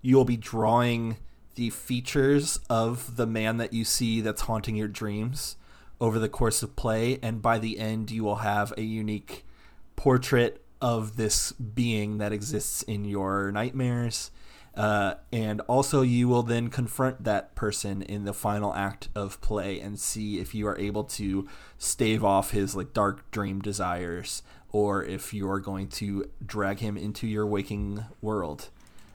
you 0.00 0.16
will 0.16 0.24
be 0.24 0.36
drawing 0.36 1.16
the 1.56 1.70
features 1.70 2.60
of 2.70 3.16
the 3.16 3.26
man 3.26 3.56
that 3.56 3.72
you 3.72 3.84
see 3.84 4.20
that's 4.20 4.42
haunting 4.42 4.76
your 4.76 4.88
dreams 4.88 5.56
over 6.00 6.18
the 6.18 6.28
course 6.28 6.62
of 6.62 6.76
play. 6.76 7.18
And 7.22 7.42
by 7.42 7.58
the 7.58 7.78
end, 7.78 8.10
you 8.12 8.22
will 8.22 8.36
have 8.36 8.72
a 8.76 8.82
unique 8.82 9.44
portrait 9.96 10.62
of 10.80 11.16
this 11.16 11.52
being 11.52 12.18
that 12.18 12.32
exists 12.32 12.82
in 12.82 13.04
your 13.04 13.50
nightmares. 13.52 14.30
Uh, 14.74 15.14
and 15.32 15.62
also, 15.62 16.02
you 16.02 16.28
will 16.28 16.42
then 16.42 16.68
confront 16.68 17.24
that 17.24 17.54
person 17.54 18.02
in 18.02 18.24
the 18.24 18.34
final 18.34 18.74
act 18.74 19.08
of 19.14 19.40
play 19.40 19.80
and 19.80 19.98
see 19.98 20.38
if 20.38 20.54
you 20.54 20.66
are 20.66 20.78
able 20.78 21.02
to 21.02 21.48
stave 21.78 22.22
off 22.22 22.50
his 22.50 22.76
like 22.76 22.92
dark 22.92 23.30
dream 23.30 23.60
desires, 23.62 24.42
or 24.72 25.02
if 25.02 25.32
you 25.32 25.48
are 25.48 25.60
going 25.60 25.88
to 25.88 26.28
drag 26.44 26.80
him 26.80 26.98
into 26.98 27.26
your 27.26 27.46
waking 27.46 28.04
world. 28.20 28.68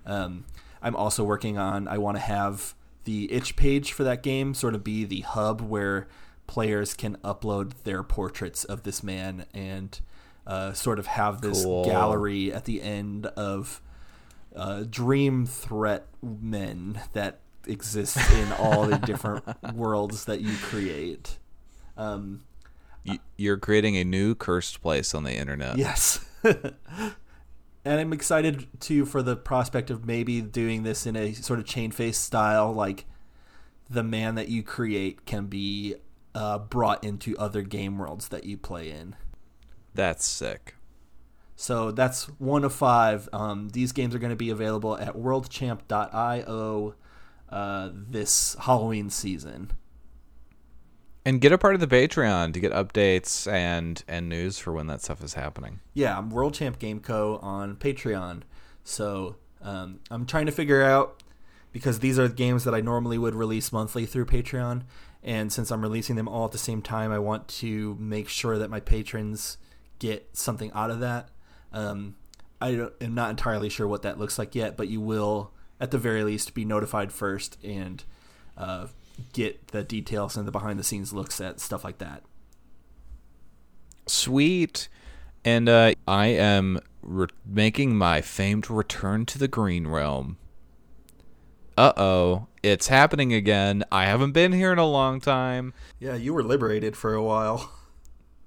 Um, 0.04 0.46
I'm 0.82 0.96
also 0.96 1.24
working 1.24 1.60
on. 1.60 1.88
I 1.88 2.00
want 2.00 2.18
to 2.18 2.22
have 2.22 2.74
the 3.04 3.32
itch 3.32 3.56
page 3.56 3.92
for 3.92 4.04
that 4.04 4.24
game 4.24 4.56
sort 4.56 4.74
of 4.74 4.84
be 4.84 5.06
the 5.06 5.22
hub 5.22 5.62
where 5.62 6.08
players 6.48 6.96
can 6.96 7.18
upload 7.18 7.84
their 7.84 8.02
portraits 8.02 8.64
of 8.64 8.82
this 8.84 9.04
man 9.04 9.46
and 9.54 10.00
uh, 10.48 10.74
sort 10.74 11.00
of 11.00 11.08
have 11.08 11.42
this 11.42 11.64
Cool. 11.64 11.86
gallery 11.86 12.52
at 12.54 12.66
the 12.66 12.82
end 12.82 13.28
of 13.28 13.82
uh, 14.56 14.84
dream 14.90 15.46
threat 15.46 16.08
men 16.22 17.00
that 17.14 17.40
exist 17.68 18.18
in 18.34 18.52
all 18.54 18.88
the 18.88 18.98
different 18.98 19.46
worlds 19.74 20.26
that 20.26 20.42
you 20.42 20.56
create. 20.62 21.38
Um, 21.98 22.44
You're 23.38 23.58
creating 23.58 23.98
a 23.98 24.04
new 24.04 24.36
cursed 24.36 24.82
place 24.82 25.14
on 25.14 25.24
the 25.24 25.34
internet. 25.34 25.78
Yes. 25.78 26.26
and 26.44 26.76
I'm 27.86 28.14
excited 28.14 28.68
too 28.80 29.06
for 29.06 29.22
the 29.22 29.36
prospect 29.36 29.90
of 29.90 30.06
maybe 30.06 30.42
doing 30.42 30.84
this 30.84 31.06
in 31.06 31.16
a 31.16 31.34
sort 31.34 31.60
of 31.60 31.66
chain 31.66 31.92
face 31.92 32.18
style, 32.18 32.74
like 32.74 33.06
the 33.90 34.04
man 34.04 34.36
that 34.36 34.48
you 34.50 34.64
create 34.64 35.26
can 35.26 35.48
be 35.48 35.96
uh, 36.34 36.58
brought 36.58 37.04
into 37.04 37.38
other 37.38 37.62
game 37.62 37.98
worlds 37.98 38.30
that 38.30 38.46
you 38.46 38.58
play 38.58 38.90
in. 38.90 39.16
That's 39.94 40.26
sick. 40.26 40.76
So 41.56 41.92
that's 41.92 42.26
one 42.40 42.64
of 42.64 42.74
five. 42.74 43.30
Um, 43.32 43.70
these 43.70 43.92
games 43.92 44.16
are 44.16 44.20
going 44.20 44.32
to 44.32 44.36
be 44.36 44.50
available 44.50 44.98
at 44.98 45.14
worldchamp.io 45.14 46.96
uh, 47.50 47.90
this 47.94 48.56
Halloween 48.62 49.10
season. 49.10 49.72
And 51.24 51.40
get 51.40 51.52
a 51.52 51.58
part 51.60 51.76
of 51.76 51.82
the 51.82 51.88
Patreon 51.88 52.54
to 52.54 52.60
get 52.60 52.72
updates 52.72 53.52
and 53.52 54.04
and 54.08 54.28
news 54.28 54.58
for 54.58 54.74
when 54.74 54.88
that 54.88 55.04
stuff 55.04 55.24
is 55.24 55.36
happening. 55.36 55.82
Yeah, 55.94 56.18
I'm 56.18 56.32
World 56.32 56.56
Champ 56.56 56.80
Game 56.80 57.00
Co. 57.00 57.38
on 57.44 57.76
Patreon. 57.76 58.42
So 58.84 59.36
um, 59.62 60.00
I'm 60.10 60.26
trying 60.26 60.48
to 60.48 60.52
figure 60.52 60.82
out 60.82 61.22
because 61.72 62.00
these 62.00 62.18
are 62.18 62.28
games 62.28 62.64
that 62.64 62.74
I 62.74 62.82
normally 62.82 63.20
would 63.20 63.36
release 63.36 63.72
monthly 63.72 64.08
through 64.08 64.26
Patreon, 64.26 64.82
and 65.24 65.54
since 65.54 65.72
I'm 65.72 65.84
releasing 65.84 66.16
them 66.16 66.28
all 66.28 66.46
at 66.46 66.52
the 66.52 66.58
same 66.58 66.82
time, 66.82 67.12
I 67.12 67.20
want 67.20 67.48
to 67.50 67.96
make 68.00 68.28
sure 68.28 68.58
that 68.58 68.72
my 68.72 68.80
patrons 68.80 69.58
get 70.02 70.36
something 70.36 70.72
out 70.74 70.90
of 70.90 71.00
that. 71.00 71.30
Um, 71.72 72.16
I 72.60 72.88
am 73.00 73.14
not 73.14 73.30
entirely 73.30 73.70
sure 73.70 73.88
what 73.88 74.02
that 74.02 74.18
looks 74.18 74.40
like 74.40 74.56
yet, 74.56 74.76
but 74.76 74.88
you 74.88 75.00
will, 75.00 75.52
at 75.80 75.92
the 75.92 76.00
very 76.00 76.24
least, 76.24 76.56
be 76.56 76.66
notified 76.66 77.12
first 77.12 77.58
and 77.64 78.04
uh, 78.58 78.88
get 79.32 79.68
the 79.68 79.84
details 79.84 80.36
and 80.36 80.48
the 80.48 80.52
behind 80.52 80.80
the 80.80 80.84
scenes 80.84 81.14
looks 81.14 81.40
at 81.40 81.60
stuff 81.60 81.84
like 81.84 82.00
that. 82.00 82.24
Sweet. 84.08 84.90
And 85.46 85.70
uh, 85.70 85.94
I 86.08 86.28
am 86.28 86.80
re- 87.04 87.28
making 87.46 87.96
my 87.96 88.22
famed 88.22 88.72
return 88.72 89.28
to 89.28 89.38
the 89.38 89.48
Green 89.48 89.88
Realm. 89.88 90.38
Uh 91.78 91.94
oh, 91.96 92.48
it's 92.62 92.90
happening 92.90 93.34
again. 93.34 93.84
I 93.92 94.06
haven't 94.06 94.34
been 94.34 94.52
here 94.52 94.74
in 94.74 94.78
a 94.78 94.86
long 94.86 95.22
time. 95.22 95.74
Yeah, 96.00 96.16
you 96.16 96.34
were 96.34 96.44
liberated 96.44 96.98
for 96.98 97.14
a 97.14 97.24
while. 97.24 97.72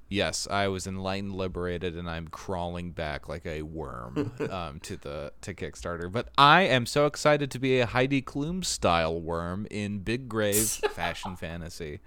Yes, 0.08 0.46
I 0.50 0.68
was 0.68 0.86
enlightened, 0.86 1.34
liberated, 1.34 1.96
and 1.96 2.08
I'm 2.08 2.28
crawling 2.28 2.92
back 2.92 3.28
like 3.28 3.46
a 3.46 3.62
worm 3.62 4.32
um, 4.50 4.80
to 4.80 4.96
the 4.96 5.32
to 5.40 5.54
Kickstarter. 5.54 6.10
But 6.10 6.28
I 6.36 6.62
am 6.62 6.86
so 6.86 7.06
excited 7.06 7.50
to 7.52 7.58
be 7.58 7.80
a 7.80 7.86
Heidi 7.86 8.22
Klum 8.22 8.64
style 8.64 9.20
worm 9.20 9.66
in 9.70 10.00
Big 10.00 10.28
Grave 10.28 10.68
Fashion 10.90 11.36
Fantasy. 11.36 12.00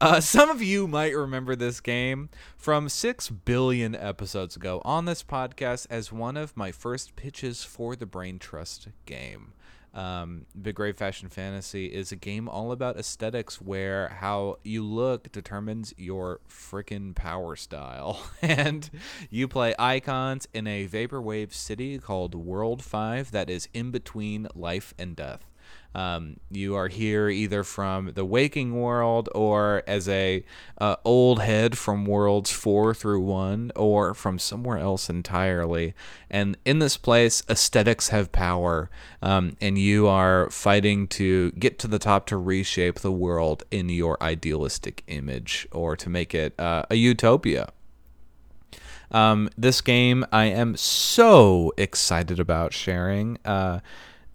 Uh, 0.00 0.20
some 0.20 0.48
of 0.48 0.62
you 0.62 0.86
might 0.86 1.14
remember 1.14 1.56
this 1.56 1.80
game 1.80 2.28
from 2.56 2.88
six 2.88 3.28
billion 3.28 3.96
episodes 3.96 4.54
ago 4.54 4.80
on 4.84 5.06
this 5.06 5.24
podcast 5.24 5.88
as 5.90 6.12
one 6.12 6.36
of 6.36 6.56
my 6.56 6.70
first 6.70 7.16
pitches 7.16 7.64
for 7.64 7.96
the 7.96 8.06
Brain 8.06 8.38
Trust 8.38 8.88
game. 9.06 9.54
Um, 9.98 10.46
Big 10.62 10.76
Grave 10.76 10.96
Fashion 10.96 11.28
Fantasy 11.28 11.86
is 11.86 12.12
a 12.12 12.16
game 12.16 12.48
all 12.48 12.70
about 12.70 12.96
aesthetics 12.96 13.60
where 13.60 14.10
how 14.20 14.58
you 14.62 14.84
look 14.84 15.32
determines 15.32 15.92
your 15.96 16.38
freaking 16.48 17.16
power 17.16 17.56
style. 17.56 18.22
and 18.42 18.88
you 19.28 19.48
play 19.48 19.74
icons 19.76 20.46
in 20.54 20.68
a 20.68 20.86
vaporwave 20.86 21.52
city 21.52 21.98
called 21.98 22.36
World 22.36 22.80
5 22.80 23.32
that 23.32 23.50
is 23.50 23.68
in 23.74 23.90
between 23.90 24.46
life 24.54 24.94
and 25.00 25.16
death. 25.16 25.47
Um, 25.94 26.36
you 26.50 26.74
are 26.74 26.88
here 26.88 27.28
either 27.28 27.64
from 27.64 28.12
the 28.12 28.24
waking 28.24 28.74
world 28.74 29.28
or 29.34 29.82
as 29.86 30.08
a 30.08 30.44
uh, 30.78 30.96
old 31.04 31.40
head 31.40 31.76
from 31.76 32.04
worlds 32.04 32.52
four 32.52 32.94
through 32.94 33.20
one, 33.20 33.72
or 33.74 34.14
from 34.14 34.38
somewhere 34.38 34.78
else 34.78 35.10
entirely. 35.10 35.94
And 36.30 36.56
in 36.64 36.78
this 36.78 36.96
place, 36.96 37.42
aesthetics 37.48 38.10
have 38.10 38.30
power, 38.30 38.90
um, 39.22 39.56
and 39.60 39.78
you 39.78 40.06
are 40.06 40.50
fighting 40.50 41.08
to 41.08 41.50
get 41.52 41.78
to 41.80 41.88
the 41.88 41.98
top 41.98 42.26
to 42.26 42.36
reshape 42.36 43.00
the 43.00 43.12
world 43.12 43.64
in 43.70 43.88
your 43.88 44.22
idealistic 44.22 45.02
image, 45.06 45.66
or 45.72 45.96
to 45.96 46.08
make 46.08 46.34
it 46.34 46.58
uh, 46.60 46.84
a 46.90 46.94
utopia. 46.94 47.72
Um, 49.10 49.48
this 49.56 49.80
game 49.80 50.26
I 50.30 50.44
am 50.44 50.76
so 50.76 51.72
excited 51.76 52.38
about 52.38 52.74
sharing. 52.74 53.38
Uh, 53.44 53.80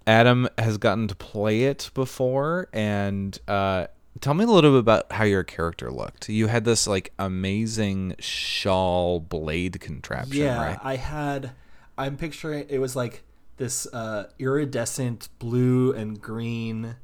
Adam 0.05 0.49
has 0.57 0.77
gotten 0.77 1.07
to 1.07 1.15
play 1.15 1.63
it 1.63 1.89
before, 1.93 2.67
and 2.73 3.39
uh, 3.47 3.87
tell 4.19 4.33
me 4.33 4.43
a 4.43 4.47
little 4.47 4.71
bit 4.71 4.79
about 4.79 5.11
how 5.11 5.23
your 5.23 5.43
character 5.43 5.91
looked. 5.91 6.29
You 6.29 6.47
had 6.47 6.65
this 6.65 6.87
like 6.87 7.13
amazing 7.17 8.15
shawl 8.19 9.19
blade 9.19 9.79
contraption, 9.79 10.37
yeah, 10.37 10.63
right? 10.63 10.79
I 10.81 10.95
had. 10.95 11.51
I'm 11.97 12.17
picturing 12.17 12.65
it 12.69 12.79
was 12.79 12.95
like 12.95 13.23
this 13.57 13.85
uh, 13.93 14.29
iridescent 14.39 15.29
blue 15.39 15.93
and 15.93 16.19
green, 16.19 16.95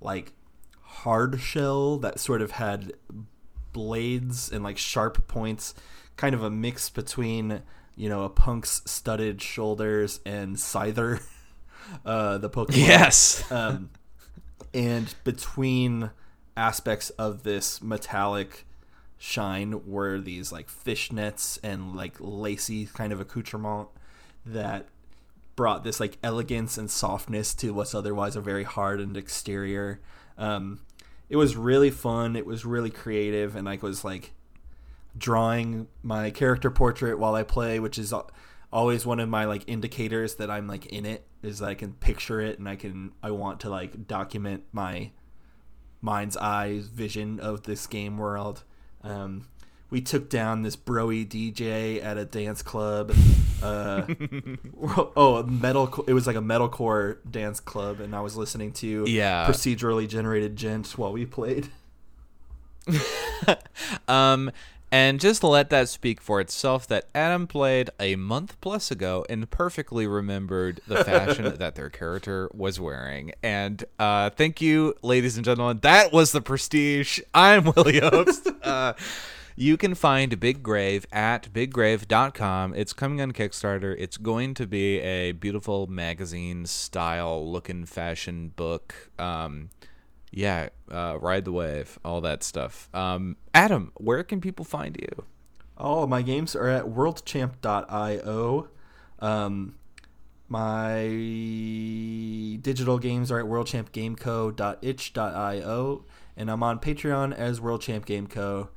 like 0.00 0.32
hard 0.82 1.40
shell 1.40 1.96
that 1.98 2.20
sort 2.20 2.42
of 2.42 2.52
had 2.52 2.92
blades 3.72 4.50
and 4.52 4.62
like 4.62 4.78
sharp 4.78 5.26
points, 5.26 5.74
kind 6.16 6.34
of 6.34 6.42
a 6.42 6.50
mix 6.50 6.88
between 6.88 7.62
you 7.96 8.08
know 8.08 8.24
a 8.24 8.30
punk's 8.30 8.82
studded 8.84 9.42
shoulders 9.42 10.20
and 10.24 10.56
Scyther. 10.56 11.22
uh, 12.04 12.38
the 12.38 12.50
Pokemon. 12.50 12.76
Yes. 12.76 13.50
um, 13.50 13.90
and 14.72 15.14
between 15.24 16.10
aspects 16.56 17.10
of 17.10 17.42
this 17.42 17.82
metallic 17.82 18.66
shine 19.18 19.80
were 19.86 20.20
these 20.20 20.52
like 20.52 20.68
fishnets 20.68 21.58
and 21.62 21.96
like 21.96 22.14
lacy 22.18 22.86
kind 22.86 23.12
of 23.12 23.20
accoutrement 23.20 23.88
that 24.44 24.86
brought 25.56 25.84
this 25.84 26.00
like 26.00 26.18
elegance 26.22 26.76
and 26.76 26.90
softness 26.90 27.54
to 27.54 27.72
what's 27.72 27.94
otherwise 27.94 28.36
a 28.36 28.40
very 28.40 28.64
hardened 28.64 29.16
exterior. 29.16 30.00
Um, 30.36 30.80
it 31.28 31.36
was 31.36 31.56
really 31.56 31.90
fun. 31.90 32.36
It 32.36 32.44
was 32.44 32.64
really 32.64 32.90
creative, 32.90 33.56
and 33.56 33.68
I 33.68 33.78
was 33.80 34.04
like 34.04 34.32
drawing 35.16 35.86
my 36.02 36.30
character 36.30 36.70
portrait 36.70 37.18
while 37.18 37.34
I 37.34 37.44
play, 37.44 37.78
which 37.78 37.98
is 37.98 38.12
always 38.74 39.06
one 39.06 39.20
of 39.20 39.28
my 39.28 39.44
like 39.44 39.62
indicators 39.68 40.34
that 40.34 40.50
I'm 40.50 40.66
like 40.66 40.86
in 40.86 41.06
it 41.06 41.24
is 41.42 41.60
that 41.60 41.68
I 41.68 41.74
can 41.74 41.92
picture 41.92 42.40
it 42.40 42.58
and 42.58 42.68
I 42.68 42.74
can 42.74 43.12
I 43.22 43.30
want 43.30 43.60
to 43.60 43.70
like 43.70 44.08
document 44.08 44.64
my 44.72 45.12
mind's 46.02 46.36
eye 46.36 46.82
vision 46.82 47.38
of 47.38 47.62
this 47.62 47.86
game 47.86 48.18
world. 48.18 48.64
Um, 49.02 49.46
we 49.90 50.00
took 50.00 50.28
down 50.28 50.62
this 50.62 50.74
broy 50.74 51.26
DJ 51.26 52.02
at 52.02 52.18
a 52.18 52.24
dance 52.24 52.62
club. 52.62 53.14
Uh, 53.62 54.06
oh, 55.16 55.44
metal! 55.44 56.04
It 56.08 56.14
was 56.14 56.26
like 56.26 56.36
a 56.36 56.40
metalcore 56.40 57.18
dance 57.30 57.60
club, 57.60 58.00
and 58.00 58.14
I 58.14 58.20
was 58.20 58.36
listening 58.36 58.72
to 58.72 59.04
yeah. 59.06 59.46
procedurally 59.46 60.08
generated 60.08 60.56
djent 60.56 60.98
while 60.98 61.12
we 61.12 61.24
played. 61.24 61.68
um, 64.08 64.50
and 64.94 65.18
just 65.18 65.42
let 65.42 65.70
that 65.70 65.88
speak 65.88 66.20
for 66.20 66.40
itself 66.40 66.86
that 66.86 67.08
Adam 67.16 67.48
played 67.48 67.90
a 67.98 68.14
month 68.14 68.56
plus 68.60 68.92
ago 68.92 69.26
and 69.28 69.50
perfectly 69.50 70.06
remembered 70.06 70.80
the 70.86 71.02
fashion 71.02 71.52
that 71.58 71.74
their 71.74 71.90
character 71.90 72.48
was 72.54 72.78
wearing. 72.78 73.32
And 73.42 73.84
uh, 73.98 74.30
thank 74.30 74.60
you, 74.60 74.94
ladies 75.02 75.34
and 75.34 75.44
gentlemen. 75.44 75.80
That 75.82 76.12
was 76.12 76.30
the 76.30 76.40
prestige. 76.40 77.18
I'm 77.34 77.64
Williams. 77.76 78.46
uh, 78.62 78.92
you 79.56 79.76
can 79.76 79.96
find 79.96 80.38
Big 80.38 80.62
Grave 80.62 81.06
at 81.10 81.52
biggrave.com. 81.52 82.74
It's 82.74 82.92
coming 82.92 83.20
on 83.20 83.32
Kickstarter. 83.32 83.96
It's 83.98 84.16
going 84.16 84.54
to 84.54 84.64
be 84.64 85.00
a 85.00 85.32
beautiful 85.32 85.88
magazine 85.88 86.66
style 86.66 87.50
looking 87.50 87.84
fashion 87.84 88.52
book. 88.54 89.10
Um, 89.18 89.70
yeah, 90.34 90.68
uh, 90.90 91.18
ride 91.20 91.44
the 91.44 91.52
wave, 91.52 91.98
all 92.04 92.20
that 92.22 92.42
stuff. 92.42 92.88
Um, 92.92 93.36
Adam, 93.54 93.92
where 93.96 94.24
can 94.24 94.40
people 94.40 94.64
find 94.64 94.96
you? 95.00 95.24
All 95.78 96.06
my 96.06 96.22
games 96.22 96.56
are 96.56 96.68
at 96.68 96.86
worldchamp.io. 96.86 98.68
Um, 99.20 99.74
my 100.48 101.06
digital 102.60 102.98
games 102.98 103.30
are 103.30 103.38
at 103.38 103.46
worldchampgameco.itch.io, 103.46 106.04
and 106.36 106.50
I'm 106.50 106.62
on 106.62 106.78
Patreon 106.80 107.34
as 107.34 107.60
WorldChampGameCo. 107.60 108.68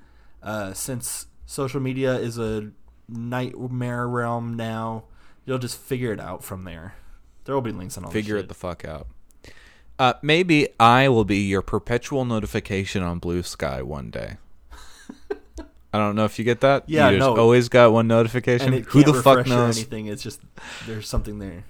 Uh, 0.41 0.73
since 0.73 1.27
social 1.45 1.81
media 1.81 2.15
is 2.15 2.37
a 2.37 2.71
nightmare 3.09 4.07
realm 4.07 4.55
now, 4.55 5.03
you'll 5.45 5.57
just 5.57 5.77
figure 5.77 6.13
it 6.13 6.19
out 6.19 6.43
from 6.43 6.63
there. 6.63 6.95
There 7.45 7.55
will 7.55 7.61
be 7.61 7.71
links 7.71 7.97
on 7.97 8.05
all. 8.05 8.11
Figure 8.11 8.37
it 8.37 8.47
the 8.47 8.53
fuck 8.53 8.85
out. 8.85 9.07
Uh, 9.99 10.13
maybe 10.21 10.67
I 10.79 11.09
will 11.09 11.25
be 11.25 11.39
your 11.39 11.61
perpetual 11.61 12.23
notification 12.25 13.01
on 13.01 13.19
Blue 13.19 13.41
Sky 13.43 13.81
one 13.81 14.11
day. 14.11 14.37
I 15.93 15.97
don't 15.97 16.15
know 16.15 16.25
if 16.25 16.37
you 16.37 16.45
get 16.45 16.61
that. 16.61 16.83
Yeah, 16.87 17.09
you 17.09 17.17
no. 17.17 17.35
always 17.35 17.69
got 17.69 17.91
one 17.91 18.07
notification. 18.07 18.83
Who 18.83 19.03
the 19.03 19.13
fuck 19.13 19.47
knows? 19.47 19.77
anything. 19.77 20.07
It's 20.07 20.21
just 20.21 20.41
there's 20.85 21.07
something 21.07 21.39
there. 21.39 21.63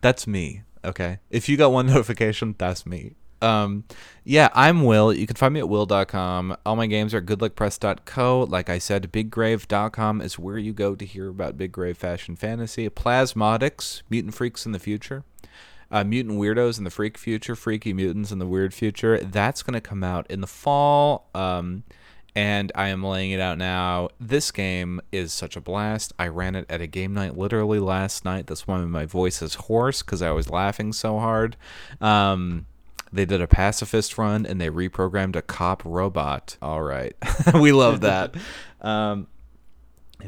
That's 0.00 0.26
me. 0.26 0.62
Okay. 0.84 1.18
If 1.28 1.48
you 1.48 1.56
got 1.56 1.72
one 1.72 1.86
notification, 1.88 2.54
that's 2.56 2.86
me. 2.86 3.14
Um, 3.40 3.84
yeah, 4.24 4.48
I'm 4.52 4.84
Will. 4.84 5.12
You 5.12 5.26
can 5.26 5.36
find 5.36 5.54
me 5.54 5.60
at 5.60 5.68
will.com. 5.68 6.56
All 6.66 6.76
my 6.76 6.86
games 6.86 7.14
are 7.14 7.18
at 7.18 7.26
goodluckpress.co. 7.26 8.46
Like 8.48 8.68
I 8.68 8.78
said, 8.78 9.12
biggrave.com 9.12 10.20
is 10.20 10.38
where 10.38 10.58
you 10.58 10.72
go 10.72 10.94
to 10.94 11.04
hear 11.04 11.28
about 11.28 11.56
Big 11.56 11.72
Grave 11.72 11.96
Fashion 11.96 12.36
Fantasy. 12.36 12.88
Plasmodics, 12.88 14.02
Mutant 14.10 14.34
Freaks 14.34 14.66
in 14.66 14.72
the 14.72 14.78
Future. 14.78 15.24
Uh, 15.90 16.04
Mutant 16.04 16.38
Weirdos 16.38 16.78
in 16.78 16.84
the 16.84 16.90
Freak 16.90 17.16
Future, 17.16 17.56
Freaky 17.56 17.92
Mutants 17.92 18.30
in 18.30 18.38
the 18.38 18.46
Weird 18.46 18.74
Future. 18.74 19.18
That's 19.18 19.62
going 19.62 19.74
to 19.74 19.80
come 19.80 20.04
out 20.04 20.26
in 20.30 20.40
the 20.40 20.46
fall. 20.46 21.28
Um, 21.34 21.84
and 22.34 22.70
I 22.74 22.88
am 22.88 23.02
laying 23.02 23.32
it 23.32 23.40
out 23.40 23.58
now. 23.58 24.10
This 24.20 24.50
game 24.52 25.00
is 25.10 25.32
such 25.32 25.56
a 25.56 25.60
blast. 25.60 26.12
I 26.18 26.28
ran 26.28 26.54
it 26.54 26.66
at 26.68 26.80
a 26.80 26.86
game 26.86 27.14
night 27.14 27.36
literally 27.36 27.80
last 27.80 28.24
night. 28.24 28.46
That's 28.46 28.66
why 28.66 28.78
my 28.82 29.06
voice 29.06 29.42
is 29.42 29.54
hoarse 29.54 30.02
because 30.02 30.22
I 30.22 30.30
was 30.30 30.48
laughing 30.48 30.92
so 30.92 31.18
hard. 31.18 31.56
Um, 32.00 32.66
they 33.12 33.24
did 33.24 33.40
a 33.40 33.46
pacifist 33.46 34.18
run 34.18 34.46
and 34.46 34.60
they 34.60 34.70
reprogrammed 34.70 35.36
a 35.36 35.42
cop 35.42 35.82
robot. 35.84 36.56
All 36.62 36.82
right. 36.82 37.16
we 37.54 37.72
love 37.72 38.02
that. 38.02 38.36
um, 38.82 39.26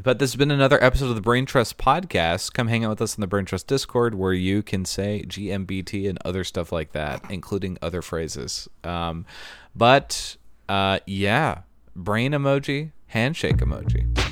but 0.03 0.19
this 0.19 0.31
has 0.31 0.37
been 0.37 0.51
another 0.51 0.83
episode 0.83 1.09
of 1.09 1.15
the 1.17 1.21
Brain 1.21 1.47
Trust 1.47 1.77
podcast. 1.77 2.53
Come 2.53 2.69
hang 2.69 2.85
out 2.85 2.91
with 2.91 3.03
us 3.03 3.17
in 3.17 3.21
the 3.21 3.27
Brain 3.27 3.45
Trust 3.45 3.67
Discord 3.67 4.15
where 4.15 4.33
you 4.33 4.63
can 4.63 4.85
say 4.85 5.25
GMBT 5.27 6.09
and 6.09 6.19
other 6.25 6.45
stuff 6.45 6.71
like 6.71 6.93
that, 6.93 7.23
including 7.29 7.77
other 7.83 8.01
phrases. 8.01 8.69
Um, 8.85 9.27
but 9.75 10.37
uh, 10.69 11.01
yeah, 11.07 11.63
brain 11.97 12.33
emoji, 12.33 12.93
handshake 13.09 13.57
emoji. 13.57 14.30